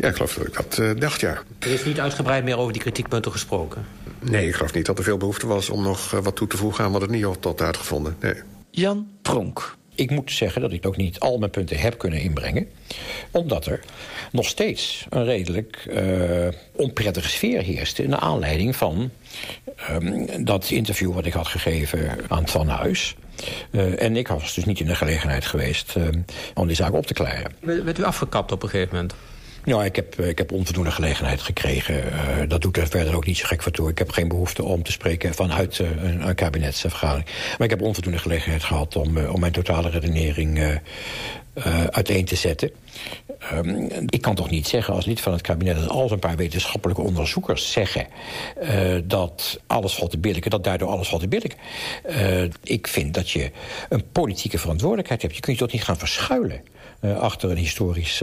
Ja, 0.00 0.08
ik 0.08 0.14
geloof 0.14 0.34
dat 0.34 0.46
ik 0.46 0.54
dat 0.54 1.00
dacht, 1.00 1.20
ja. 1.20 1.42
Er 1.58 1.70
is 1.70 1.84
niet 1.84 2.00
uitgebreid 2.00 2.44
meer 2.44 2.58
over 2.58 2.72
die 2.72 2.82
kritiekpunten 2.82 3.32
gesproken? 3.32 3.84
Nee, 4.30 4.48
ik 4.48 4.54
geloof 4.54 4.72
niet 4.72 4.86
dat 4.86 4.98
er 4.98 5.04
veel 5.04 5.16
behoefte 5.16 5.46
was 5.46 5.70
om 5.70 5.82
nog 5.82 6.10
wat 6.10 6.36
toe 6.36 6.48
te 6.48 6.56
voegen 6.56 6.84
aan 6.84 6.92
wat 6.92 7.00
het 7.00 7.10
NIOD 7.10 7.44
had 7.44 7.60
uitgevonden. 7.60 8.16
Nee. 8.20 8.34
Jan 8.70 9.08
Pronk. 9.22 9.76
Ik 9.94 10.10
moet 10.10 10.32
zeggen 10.32 10.60
dat 10.60 10.72
ik 10.72 10.86
ook 10.86 10.96
niet 10.96 11.20
al 11.20 11.38
mijn 11.38 11.50
punten 11.50 11.78
heb 11.78 11.98
kunnen 11.98 12.20
inbrengen. 12.20 12.68
Omdat 13.30 13.66
er 13.66 13.80
nog 14.32 14.46
steeds 14.46 15.06
een 15.08 15.24
redelijk 15.24 15.86
uh, 15.88 16.48
onprettige 16.72 17.28
sfeer 17.28 17.62
heerste... 17.62 18.06
naar 18.06 18.18
aanleiding 18.18 18.76
van 18.76 19.10
um, 19.90 20.44
dat 20.44 20.70
interview 20.70 21.14
wat 21.14 21.26
ik 21.26 21.32
had 21.32 21.46
gegeven 21.46 22.18
aan 22.28 22.48
Van 22.48 22.68
Huis. 22.68 23.16
Uh, 23.70 24.02
en 24.02 24.16
ik 24.16 24.28
was 24.28 24.54
dus 24.54 24.64
niet 24.64 24.80
in 24.80 24.86
de 24.86 24.94
gelegenheid 24.94 25.46
geweest 25.46 25.94
uh, 25.96 26.04
om 26.54 26.66
die 26.66 26.76
zaak 26.76 26.92
op 26.92 27.06
te 27.06 27.14
klaren. 27.14 27.52
Werd 27.60 27.98
u 27.98 28.02
afgekapt 28.02 28.52
op 28.52 28.62
een 28.62 28.68
gegeven 28.68 28.94
moment? 28.94 29.14
Ja, 29.66 29.84
ik 29.84 29.96
heb, 29.96 30.20
ik 30.20 30.38
heb 30.38 30.52
onvoldoende 30.52 30.90
gelegenheid 30.90 31.40
gekregen. 31.40 31.94
Uh, 31.94 32.48
dat 32.48 32.62
doet 32.62 32.76
er 32.76 32.88
verder 32.88 33.16
ook 33.16 33.26
niet 33.26 33.36
zo 33.36 33.46
gek 33.46 33.62
voor 33.62 33.72
toe. 33.72 33.90
Ik 33.90 33.98
heb 33.98 34.10
geen 34.10 34.28
behoefte 34.28 34.64
om 34.64 34.82
te 34.82 34.92
spreken 34.92 35.34
vanuit 35.34 35.78
uh, 35.78 35.88
een, 36.02 36.28
een 36.28 36.34
kabinetsvergadering. 36.34 37.26
Maar 37.26 37.66
ik 37.66 37.70
heb 37.70 37.82
onvoldoende 37.82 38.18
gelegenheid 38.18 38.64
gehad 38.64 38.96
om, 38.96 39.18
om 39.18 39.40
mijn 39.40 39.52
totale 39.52 39.90
redenering 39.90 40.80
uiteen 41.90 42.24
te 42.24 42.36
zetten. 42.36 42.70
Um, 43.52 43.88
ik 44.06 44.20
kan 44.20 44.34
toch 44.34 44.50
niet 44.50 44.68
zeggen 44.68 44.94
als 44.94 45.06
lid 45.06 45.20
van 45.20 45.32
het 45.32 45.42
kabinet... 45.42 45.76
dat 45.76 45.88
als 45.88 46.10
een 46.10 46.18
paar 46.18 46.36
wetenschappelijke 46.36 47.02
onderzoekers 47.02 47.72
zeggen... 47.72 48.06
dat 49.04 49.60
alles 49.66 49.94
valt 49.94 50.10
te 50.10 50.18
billijken, 50.18 50.50
dat 50.50 50.64
daardoor 50.64 50.88
alles 50.88 51.08
valt 51.08 51.20
te 51.20 51.28
billijken. 51.28 51.58
ik 52.62 52.86
vind 52.86 53.14
dat 53.14 53.30
je 53.30 53.50
een 53.88 54.04
politieke 54.12 54.58
verantwoordelijkheid 54.58 55.22
hebt. 55.22 55.34
Je 55.34 55.40
kunt 55.40 55.58
je 55.58 55.62
toch 55.62 55.72
niet 55.72 55.84
gaan 55.84 55.98
verschuilen... 55.98 56.62
Uh, 57.00 57.18
achter 57.18 57.50
een 57.50 57.56
historisch 57.56 58.22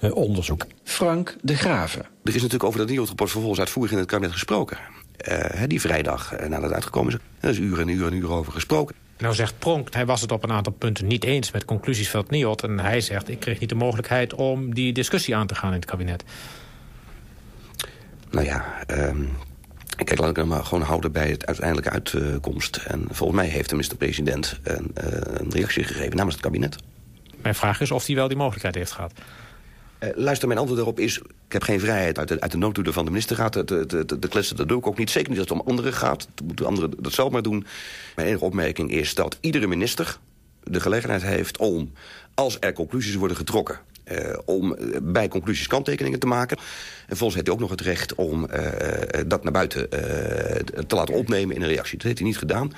onderzoek. 0.00 0.66
Frank 0.84 1.36
de 1.42 1.56
Graven. 1.56 2.00
Er 2.00 2.28
is 2.28 2.34
natuurlijk 2.34 2.64
over 2.64 2.78
dat 2.78 2.88
NIOD-rapport 2.88 3.30
vervolgens 3.30 3.60
uitvoerig 3.60 3.92
in 3.92 3.98
het 3.98 4.06
kabinet 4.06 4.32
gesproken. 4.32 4.78
Die 5.66 5.80
vrijdag 5.80 6.32
nadat 6.40 6.62
het 6.62 6.72
uitgekomen 6.72 7.12
is. 7.12 7.18
Er 7.40 7.50
is 7.50 7.58
uren 7.58 7.88
en 7.88 7.94
uren 7.94 8.12
en 8.12 8.18
uren 8.18 8.34
over 8.34 8.52
gesproken. 8.52 8.94
Nou 9.18 9.34
zegt 9.34 9.58
Pronk, 9.58 9.94
hij 9.94 10.06
was 10.06 10.20
het 10.20 10.32
op 10.32 10.42
een 10.42 10.52
aantal 10.52 10.72
punten 10.72 11.06
niet 11.06 11.24
eens 11.24 11.50
met 11.50 11.64
conclusies 11.64 12.10
van 12.10 12.20
het 12.20 12.30
NIOD. 12.30 12.62
En 12.62 12.78
hij 12.78 13.00
zegt, 13.00 13.28
ik 13.28 13.40
kreeg 13.40 13.60
niet 13.60 13.68
de 13.68 13.74
mogelijkheid 13.74 14.34
om 14.34 14.74
die 14.74 14.92
discussie 14.92 15.36
aan 15.36 15.46
te 15.46 15.54
gaan 15.54 15.68
in 15.68 15.76
het 15.76 15.84
kabinet. 15.84 16.24
Nou 18.30 18.44
ja, 18.44 18.64
um, 18.90 19.28
Kijk, 20.04 20.18
laat 20.18 20.30
ik 20.30 20.36
hem 20.36 20.48
maar 20.48 20.64
gewoon 20.64 20.84
houden 20.84 21.12
bij 21.12 21.30
het 21.30 21.46
uiteindelijke 21.46 21.90
uitkomst. 21.90 22.76
En 22.76 23.06
volgens 23.10 23.38
mij 23.38 23.48
heeft 23.48 23.68
de 23.68 23.74
minister-president 23.74 24.60
een, 24.62 24.90
een 24.94 25.50
reactie 25.50 25.84
gegeven 25.84 26.16
namens 26.16 26.34
het 26.34 26.44
kabinet. 26.44 26.76
Mijn 27.42 27.54
vraag 27.54 27.80
is 27.80 27.90
of 27.90 28.06
hij 28.06 28.14
wel 28.14 28.28
die 28.28 28.36
mogelijkheid 28.36 28.74
heeft 28.74 28.92
gehad. 28.92 29.12
Uh, 30.00 30.08
luister, 30.14 30.48
mijn 30.48 30.60
antwoord 30.60 30.80
daarop 30.80 31.00
is... 31.00 31.18
ik 31.18 31.52
heb 31.52 31.62
geen 31.62 31.80
vrijheid 31.80 32.18
uit 32.18 32.28
de, 32.28 32.40
uit 32.40 32.52
de 32.52 32.92
van 32.92 33.04
de 33.04 33.10
ministerraad 33.10 33.52
te, 33.52 33.64
te, 33.64 33.86
te, 33.86 34.18
te 34.18 34.28
kletsen. 34.28 34.56
Dat 34.56 34.68
doe 34.68 34.78
ik 34.78 34.86
ook 34.86 34.98
niet. 34.98 35.10
Zeker 35.10 35.30
niet 35.30 35.38
als 35.38 35.48
het 35.48 35.58
om 35.60 35.66
anderen 35.66 35.92
gaat. 35.92 36.28
Dan 36.34 36.46
moeten 36.46 36.66
anderen 36.66 36.90
dat 36.98 37.12
zelf 37.12 37.30
maar 37.30 37.42
doen. 37.42 37.66
Mijn 38.16 38.28
enige 38.28 38.44
opmerking 38.44 38.90
is 38.90 39.14
dat 39.14 39.38
iedere 39.40 39.66
minister 39.66 40.18
de 40.62 40.80
gelegenheid 40.80 41.22
heeft 41.22 41.58
om... 41.58 41.92
als 42.34 42.56
er 42.60 42.72
conclusies 42.72 43.14
worden 43.14 43.36
getrokken... 43.36 43.78
Uh, 44.12 44.38
om 44.44 44.76
uh, 44.78 44.96
bij 45.02 45.28
conclusies 45.28 45.66
kanttekeningen 45.66 46.18
te 46.18 46.26
maken. 46.26 46.56
En 47.06 47.16
volgens 47.16 47.34
heeft 47.34 47.46
hij 47.46 47.54
ook 47.56 47.60
nog 47.60 47.70
het 47.70 47.80
recht 47.80 48.14
om 48.14 48.46
uh, 48.54 48.60
dat 49.26 49.42
naar 49.42 49.52
buiten 49.52 49.88
te 50.86 50.94
laten 50.94 51.14
opnemen 51.14 51.54
in 51.54 51.62
een 51.62 51.68
reactie. 51.68 51.96
Dat 51.96 52.06
heeft 52.06 52.18
hij 52.18 52.26
niet 52.26 52.38
gedaan. 52.38 52.72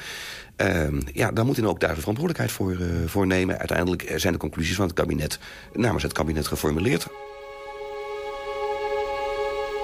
Uh, 0.56 1.00
ja, 1.12 1.32
daar 1.32 1.44
moet 1.44 1.56
hij 1.56 1.66
ook 1.66 1.80
daar 1.80 1.94
de 1.94 2.00
verantwoordelijkheid 2.00 2.52
voor, 2.52 2.76
voor 3.06 3.26
nemen. 3.26 3.58
Uiteindelijk 3.58 4.12
zijn 4.16 4.32
de 4.32 4.38
conclusies 4.38 4.76
van 4.76 4.86
het 4.86 4.94
kabinet 4.94 5.38
namens 5.72 6.02
het 6.02 6.12
kabinet 6.12 6.46
geformuleerd. 6.46 7.06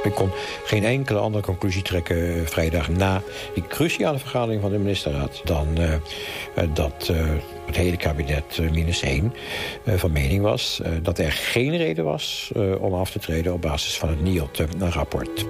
Ik 0.04 0.14
kon 0.14 0.30
geen 0.64 0.84
enkele 0.84 1.18
andere 1.18 1.44
conclusie 1.44 1.82
trekken 1.82 2.48
vrijdag 2.48 2.88
na 2.88 3.22
die 3.54 3.66
cruciale 3.66 4.18
vergadering 4.18 4.60
van 4.60 4.70
de 4.70 4.78
ministerraad... 4.78 5.40
dan 5.44 5.68
uh, 5.78 5.94
dat 6.74 7.08
uh, 7.10 7.16
het 7.66 7.76
hele 7.76 7.96
kabinet 7.96 8.58
minus 8.72 9.02
één 9.02 9.34
van 9.86 10.12
mening 10.12 10.42
was... 10.42 10.80
dat 11.02 11.18
er 11.18 11.32
geen 11.32 11.76
reden 11.76 12.04
was 12.04 12.52
om 12.78 12.94
af 12.94 13.10
te 13.10 13.18
treden 13.18 13.52
op 13.52 13.60
basis 13.60 13.98
van 13.98 14.08
het 14.08 14.22
NIOT-rapport. 14.22 15.46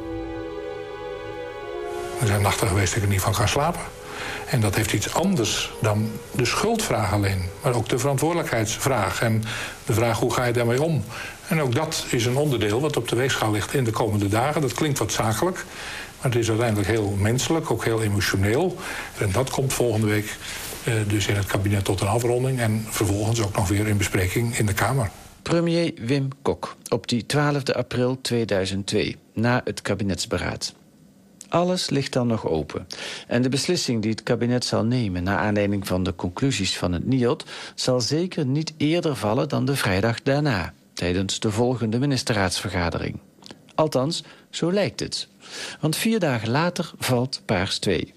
Er 2.21 2.27
zijn 2.27 2.43
nachten 2.43 2.69
geweest 2.69 2.89
dat 2.89 2.97
ik 2.97 3.03
er 3.03 3.13
niet 3.13 3.21
van 3.21 3.33
kan 3.33 3.49
slapen. 3.49 3.81
En 4.47 4.61
dat 4.61 4.75
heeft 4.75 4.93
iets 4.93 5.15
anders 5.15 5.71
dan 5.81 6.11
de 6.31 6.45
schuldvraag 6.45 7.13
alleen. 7.13 7.43
Maar 7.63 7.75
ook 7.75 7.89
de 7.89 7.99
verantwoordelijkheidsvraag. 7.99 9.23
En 9.23 9.45
de 9.87 9.93
vraag 9.93 10.19
hoe 10.19 10.33
ga 10.33 10.45
je 10.45 10.53
daarmee 10.53 10.83
om. 10.83 11.05
En 11.49 11.61
ook 11.61 11.75
dat 11.75 12.05
is 12.11 12.27
een 12.27 12.37
onderdeel 12.37 12.81
wat 12.81 12.97
op 12.97 13.09
de 13.09 13.17
weegschaal 13.17 13.51
ligt 13.51 13.75
in 13.75 13.85
de 13.85 13.91
komende 13.91 14.29
dagen. 14.29 14.61
Dat 14.61 14.75
klinkt 14.75 14.99
wat 14.99 15.13
zakelijk. 15.13 15.65
Maar 16.21 16.33
het 16.33 16.41
is 16.41 16.49
uiteindelijk 16.49 16.89
heel 16.89 17.17
menselijk, 17.19 17.71
ook 17.71 17.85
heel 17.85 18.03
emotioneel. 18.03 18.77
En 19.19 19.33
dat 19.33 19.51
komt 19.51 19.73
volgende 19.73 20.07
week 20.07 20.37
uh, 20.89 20.95
dus 21.07 21.27
in 21.27 21.37
het 21.37 21.47
kabinet 21.47 21.85
tot 21.85 22.01
een 22.01 22.07
afronding. 22.07 22.61
En 22.61 22.87
vervolgens 22.89 23.43
ook 23.43 23.57
nog 23.57 23.69
weer 23.69 23.87
in 23.87 23.97
bespreking 23.97 24.59
in 24.59 24.67
de 24.67 24.75
Kamer. 24.75 25.11
Premier 25.43 25.93
Wim 26.01 26.29
Kok 26.43 26.77
op 26.89 27.09
die 27.09 27.27
12 27.27 27.69
april 27.69 28.19
2002, 28.21 29.17
na 29.33 29.61
het 29.65 29.83
kabinetsberaad. 29.83 30.75
Alles 31.49 31.91
ligt 31.91 32.13
dan 32.13 32.27
nog 32.27 32.47
open. 32.47 32.87
En 33.27 33.43
de 33.43 33.49
beslissing 33.49 34.03
die 34.03 34.11
het 34.11 34.23
kabinet 34.23 34.65
zal 34.65 34.85
nemen... 34.85 35.23
naar 35.23 35.39
aanleiding 35.39 35.87
van 35.87 36.03
de 36.03 36.15
conclusies 36.15 36.79
van 36.79 36.93
het 36.93 37.07
NIOD... 37.07 37.45
zal 37.75 38.01
zeker 38.01 38.47
niet 38.47 38.75
eerder 38.77 39.17
vallen 39.17 39.49
dan 39.49 39.65
de 39.65 39.77
vrijdag 39.77 40.23
daarna... 40.23 40.73
tijdens 40.95 41.41
de 41.41 41.51
volgende 41.51 41.99
ministerraadsvergadering. 41.99 43.21
Althans, 43.75 44.25
zo 44.51 44.73
lijkt 44.73 45.01
het. 45.01 45.29
Want 45.81 45.97
vier 45.97 46.19
dagen 46.19 46.51
later 46.51 46.93
valt 46.99 47.43
Paars 47.45 47.79
2. 47.79 48.15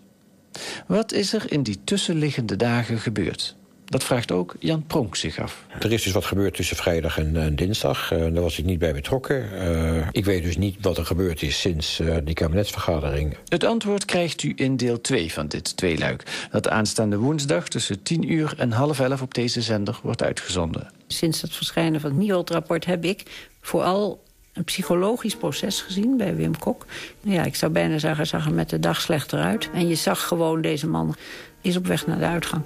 Wat 0.87 1.11
is 1.11 1.33
er 1.33 1.51
in 1.51 1.63
die 1.63 1.83
tussenliggende 1.83 2.55
dagen 2.55 2.99
gebeurd? 2.99 3.56
Dat 3.89 4.03
vraagt 4.03 4.31
ook 4.31 4.55
Jan 4.59 4.83
Pronk 4.87 5.15
zich 5.15 5.39
af. 5.39 5.65
Er 5.79 5.91
is 5.91 6.03
dus 6.03 6.13
wat 6.13 6.25
gebeurd 6.25 6.53
tussen 6.53 6.75
vrijdag 6.75 7.17
en, 7.17 7.35
en 7.35 7.55
dinsdag. 7.55 8.13
Uh, 8.13 8.19
daar 8.19 8.41
was 8.41 8.59
ik 8.59 8.65
niet 8.65 8.79
bij 8.79 8.93
betrokken. 8.93 9.49
Uh, 9.53 10.07
ik 10.11 10.25
weet 10.25 10.43
dus 10.43 10.57
niet 10.57 10.77
wat 10.81 10.97
er 10.97 11.05
gebeurd 11.05 11.41
is 11.41 11.59
sinds 11.59 11.99
uh, 11.99 12.15
die 12.23 12.33
kabinetsvergadering. 12.33 13.37
Het 13.47 13.63
antwoord 13.63 14.05
krijgt 14.05 14.43
u 14.43 14.53
in 14.55 14.77
deel 14.77 15.01
2 15.01 15.33
van 15.33 15.47
dit 15.47 15.77
tweeluik. 15.77 16.47
Dat 16.51 16.69
aanstaande 16.69 17.17
woensdag 17.17 17.67
tussen 17.67 18.03
10 18.03 18.31
uur 18.31 18.53
en 18.57 18.71
half 18.71 18.99
11 18.99 19.21
op 19.21 19.33
deze 19.33 19.61
zender 19.61 19.99
wordt 20.03 20.23
uitgezonden. 20.23 20.91
Sinds 21.07 21.41
het 21.41 21.55
verschijnen 21.55 22.01
van 22.01 22.09
het 22.09 22.19
NIOD-rapport 22.19 22.85
heb 22.85 23.05
ik 23.05 23.23
vooral 23.61 24.23
een 24.53 24.63
psychologisch 24.63 25.35
proces 25.35 25.81
gezien 25.81 26.17
bij 26.17 26.35
Wim 26.35 26.57
Kok. 26.59 26.85
Ja, 27.21 27.43
ik 27.43 27.55
zou 27.55 27.71
bijna 27.71 27.97
zeggen, 27.97 28.27
zag 28.27 28.45
er 28.45 28.53
met 28.53 28.69
de 28.69 28.79
dag 28.79 29.01
slechter 29.01 29.39
uit. 29.39 29.69
En 29.73 29.87
je 29.87 29.95
zag 29.95 30.27
gewoon, 30.27 30.61
deze 30.61 30.87
man 30.87 31.15
is 31.61 31.77
op 31.77 31.87
weg 31.87 32.07
naar 32.07 32.19
de 32.19 32.25
uitgang. 32.25 32.63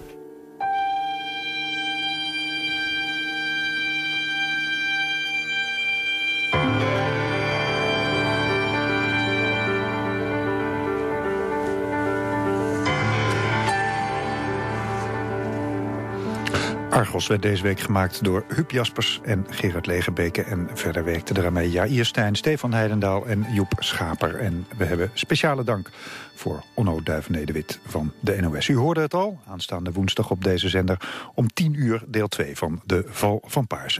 Argos 17.02 17.28
werd 17.28 17.42
deze 17.42 17.64
week 17.64 17.80
gemaakt 17.80 18.24
door 18.24 18.44
Huub 18.56 18.72
Jaspers 18.72 19.20
en 19.24 19.46
Gerard 19.50 19.86
Legebeke. 19.86 20.42
En 20.44 20.70
verder 20.74 21.04
werkten 21.04 21.36
er 21.36 21.46
aan 21.46 21.54
mee 21.54 21.70
Jair 21.70 22.06
Stijn, 22.06 22.36
Stefan 22.36 22.74
Heidendaal 22.74 23.26
en 23.26 23.46
Joep 23.54 23.74
Schaper. 23.80 24.36
En 24.36 24.68
we 24.78 24.86
hebben 24.86 25.12
speciale 25.14 25.64
dank 25.64 25.90
voor 26.36 26.64
Onno 26.74 27.04
Duivenedewit 27.04 27.80
van 27.86 28.14
de 28.20 28.42
NOS. 28.42 28.68
U 28.68 28.76
hoorde 28.76 29.02
het 29.02 29.14
al, 29.14 29.40
aanstaande 29.48 29.92
woensdag 29.92 30.32
op 30.32 30.44
deze 30.44 30.70
zender... 30.70 30.98
om 31.34 31.48
10 31.54 31.74
uur 31.74 32.04
deel 32.08 32.28
2 32.28 32.58
van 32.58 32.82
De 32.86 33.04
Val 33.08 33.42
van 33.46 33.68
Paarse. 33.68 34.00